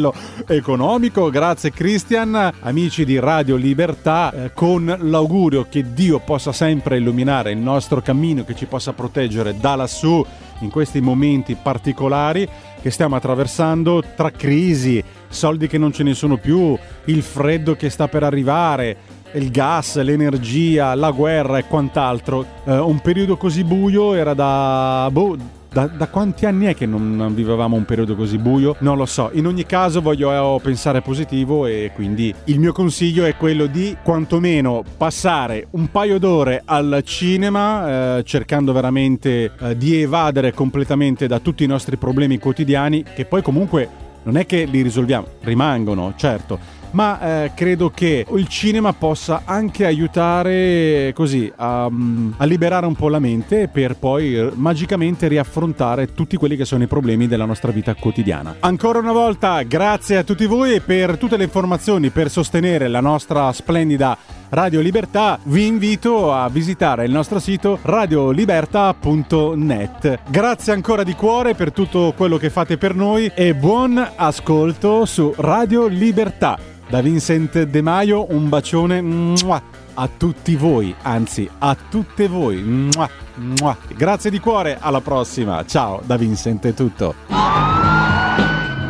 economico. 0.46 1.30
Grazie 1.30 1.70
Christian, 1.70 2.52
amici 2.60 3.04
di 3.04 3.18
Radio 3.18 3.56
Libertà, 3.56 4.32
eh, 4.32 4.52
con 4.52 4.94
l'augurio 5.00 5.66
che 5.68 5.92
Dio 5.92 6.18
possa 6.18 6.52
sempre 6.52 6.96
illuminare 6.96 7.52
il 7.52 7.58
nostro 7.58 8.00
cammino, 8.00 8.44
che 8.44 8.54
ci 8.54 8.66
possa 8.66 8.92
proteggere 8.92 9.56
da 9.58 9.74
lassù 9.76 10.24
in 10.60 10.70
questi 10.70 11.00
momenti 11.00 11.56
particolari 11.60 12.48
che 12.80 12.90
stiamo 12.90 13.16
attraversando 13.16 14.02
tra 14.14 14.30
crisi, 14.30 15.02
soldi 15.28 15.68
che 15.68 15.78
non 15.78 15.92
ce 15.92 16.02
ne 16.02 16.14
sono 16.14 16.36
più, 16.36 16.76
il 17.06 17.22
freddo 17.22 17.76
che 17.76 17.88
sta 17.88 18.08
per 18.08 18.22
arrivare, 18.22 18.96
il 19.32 19.50
gas, 19.50 20.00
l'energia, 20.00 20.94
la 20.94 21.10
guerra 21.10 21.58
e 21.58 21.64
quant'altro. 21.64 22.44
Eh, 22.64 22.78
un 22.78 23.00
periodo 23.00 23.36
così 23.36 23.64
buio 23.64 24.14
era 24.14 24.34
da... 24.34 25.08
Boh, 25.10 25.36
da, 25.74 25.88
da, 25.88 26.06
quanti 26.06 26.46
anni 26.46 26.66
è 26.66 26.74
che 26.76 26.86
non 26.86 27.32
vivevamo 27.34 27.74
un 27.74 27.84
periodo 27.84 28.14
così 28.14 28.38
buio? 28.38 28.76
Non 28.78 28.96
lo 28.96 29.06
so. 29.06 29.30
In 29.32 29.48
ogni 29.48 29.66
caso 29.66 30.00
voglio 30.00 30.60
pensare 30.62 31.02
positivo 31.02 31.66
e 31.66 31.90
quindi 31.92 32.32
il 32.44 32.60
mio 32.60 32.72
consiglio 32.72 33.24
è 33.24 33.36
quello 33.36 33.66
di 33.66 33.96
quantomeno 34.00 34.84
passare 34.96 35.66
un 35.70 35.90
paio 35.90 36.20
d'ore 36.20 36.62
al 36.64 37.02
cinema 37.04 38.18
eh, 38.18 38.22
cercando 38.22 38.72
veramente 38.72 39.50
eh, 39.58 39.76
di 39.76 40.00
evadere 40.00 40.52
completamente 40.52 41.26
da 41.26 41.40
tutti 41.40 41.64
i 41.64 41.66
nostri 41.66 41.96
problemi 41.96 42.38
quotidiani 42.38 43.02
che 43.02 43.24
poi 43.24 43.42
comunque 43.42 43.88
non 44.22 44.36
è 44.36 44.46
che 44.46 44.66
li 44.66 44.80
risolviamo, 44.80 45.26
rimangono, 45.40 46.14
certo, 46.16 46.58
ma 46.94 47.44
eh, 47.44 47.52
credo 47.54 47.90
che 47.90 48.24
il 48.34 48.48
cinema 48.48 48.92
possa 48.92 49.42
anche 49.44 49.84
aiutare 49.84 51.12
così 51.14 51.52
a, 51.54 51.84
a, 51.84 52.44
liberare 52.44 52.86
un 52.86 52.94
po' 52.94 53.08
la 53.08 53.18
mente 53.18 53.68
per 53.68 53.96
poi 53.96 54.50
magicamente 54.54 55.28
riaffrontare 55.28 56.14
tutti 56.14 56.36
quelli 56.36 56.56
che 56.56 56.64
sono 56.64 56.84
i 56.84 56.86
problemi 56.86 57.26
della 57.26 57.44
nostra 57.44 57.72
vita 57.72 57.94
quotidiana. 57.94 58.56
Ancora 58.60 59.00
una 59.00 59.12
volta 59.12 59.62
grazie 59.62 60.18
a 60.18 60.24
tutti 60.24 60.46
voi 60.46 60.80
per 60.80 61.18
tutte 61.18 61.36
le 61.36 61.44
informazioni 61.44 62.10
per 62.10 62.30
sostenere 62.30 62.88
la 62.88 63.00
nostra 63.00 63.52
splendida 63.52 64.16
Radio 64.54 64.80
Libertà, 64.80 65.38
vi 65.44 65.66
invito 65.66 66.32
a 66.32 66.48
visitare 66.48 67.04
il 67.06 67.10
nostro 67.10 67.40
sito 67.40 67.80
radiolibertà.net. 67.82 70.20
Grazie 70.28 70.72
ancora 70.72 71.02
di 71.02 71.14
cuore 71.14 71.54
per 71.54 71.72
tutto 71.72 72.14
quello 72.16 72.36
che 72.36 72.50
fate 72.50 72.78
per 72.78 72.94
noi 72.94 73.28
e 73.34 73.56
buon 73.56 74.12
ascolto 74.14 75.06
su 75.06 75.34
Radio 75.36 75.88
Libertà. 75.88 76.56
Da 76.88 77.00
Vincent 77.00 77.62
De 77.62 77.82
Maio 77.82 78.26
un 78.30 78.48
bacione 78.48 79.00
mua, 79.00 79.60
a 79.94 80.08
tutti 80.16 80.54
voi, 80.54 80.94
anzi 81.02 81.48
a 81.58 81.76
tutte 81.88 82.28
voi. 82.28 82.62
Mua, 82.62 83.08
mua. 83.36 83.76
Grazie 83.88 84.30
di 84.30 84.38
cuore, 84.38 84.76
alla 84.78 85.00
prossima. 85.00 85.64
Ciao, 85.64 86.00
da 86.04 86.16
Vincent 86.16 86.66
è 86.66 86.74
tutto. 86.74 87.14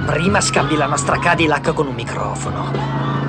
Prima 0.07 0.41
scambi 0.41 0.77
la 0.77 0.87
nostra 0.87 1.19
Cadillac 1.19 1.73
con 1.73 1.87
un 1.87 1.95
microfono. 1.95 2.71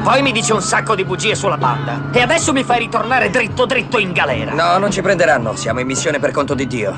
Poi 0.03 0.21
mi 0.21 0.31
dice 0.31 0.53
un 0.53 0.61
sacco 0.61 0.93
di 0.93 1.03
bugie 1.03 1.35
sulla 1.35 1.57
banda. 1.57 2.09
E 2.11 2.21
adesso 2.21 2.53
mi 2.53 2.63
fai 2.63 2.79
ritornare 2.79 3.29
dritto 3.29 3.65
dritto 3.65 3.97
in 3.97 4.11
galera. 4.13 4.53
No, 4.53 4.77
non 4.77 4.91
ci 4.91 5.01
prenderanno. 5.01 5.55
Siamo 5.55 5.79
in 5.79 5.87
missione 5.87 6.19
per 6.19 6.31
conto 6.31 6.53
di 6.53 6.67
Dio. 6.67 6.95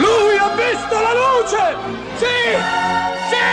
Lui 0.00 0.36
ha 0.38 0.50
visto 0.56 0.96
la 0.98 1.12
luce! 1.12 1.76
Sì! 2.16 2.40
Sì! 3.30 3.48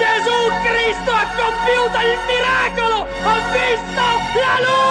Gesù 0.00 0.38
Cristo 0.64 1.10
ha 1.12 1.26
compiuto 1.36 1.98
il 2.00 2.16
miracolo! 2.26 3.06
Ha 3.24 3.38
visto 3.52 4.04
la 4.40 4.56
luce! 4.66 4.86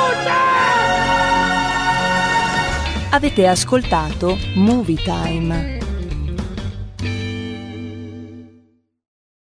Avete 3.12 3.48
ascoltato 3.48 4.38
Movie 4.56 5.02
Time. 5.04 5.85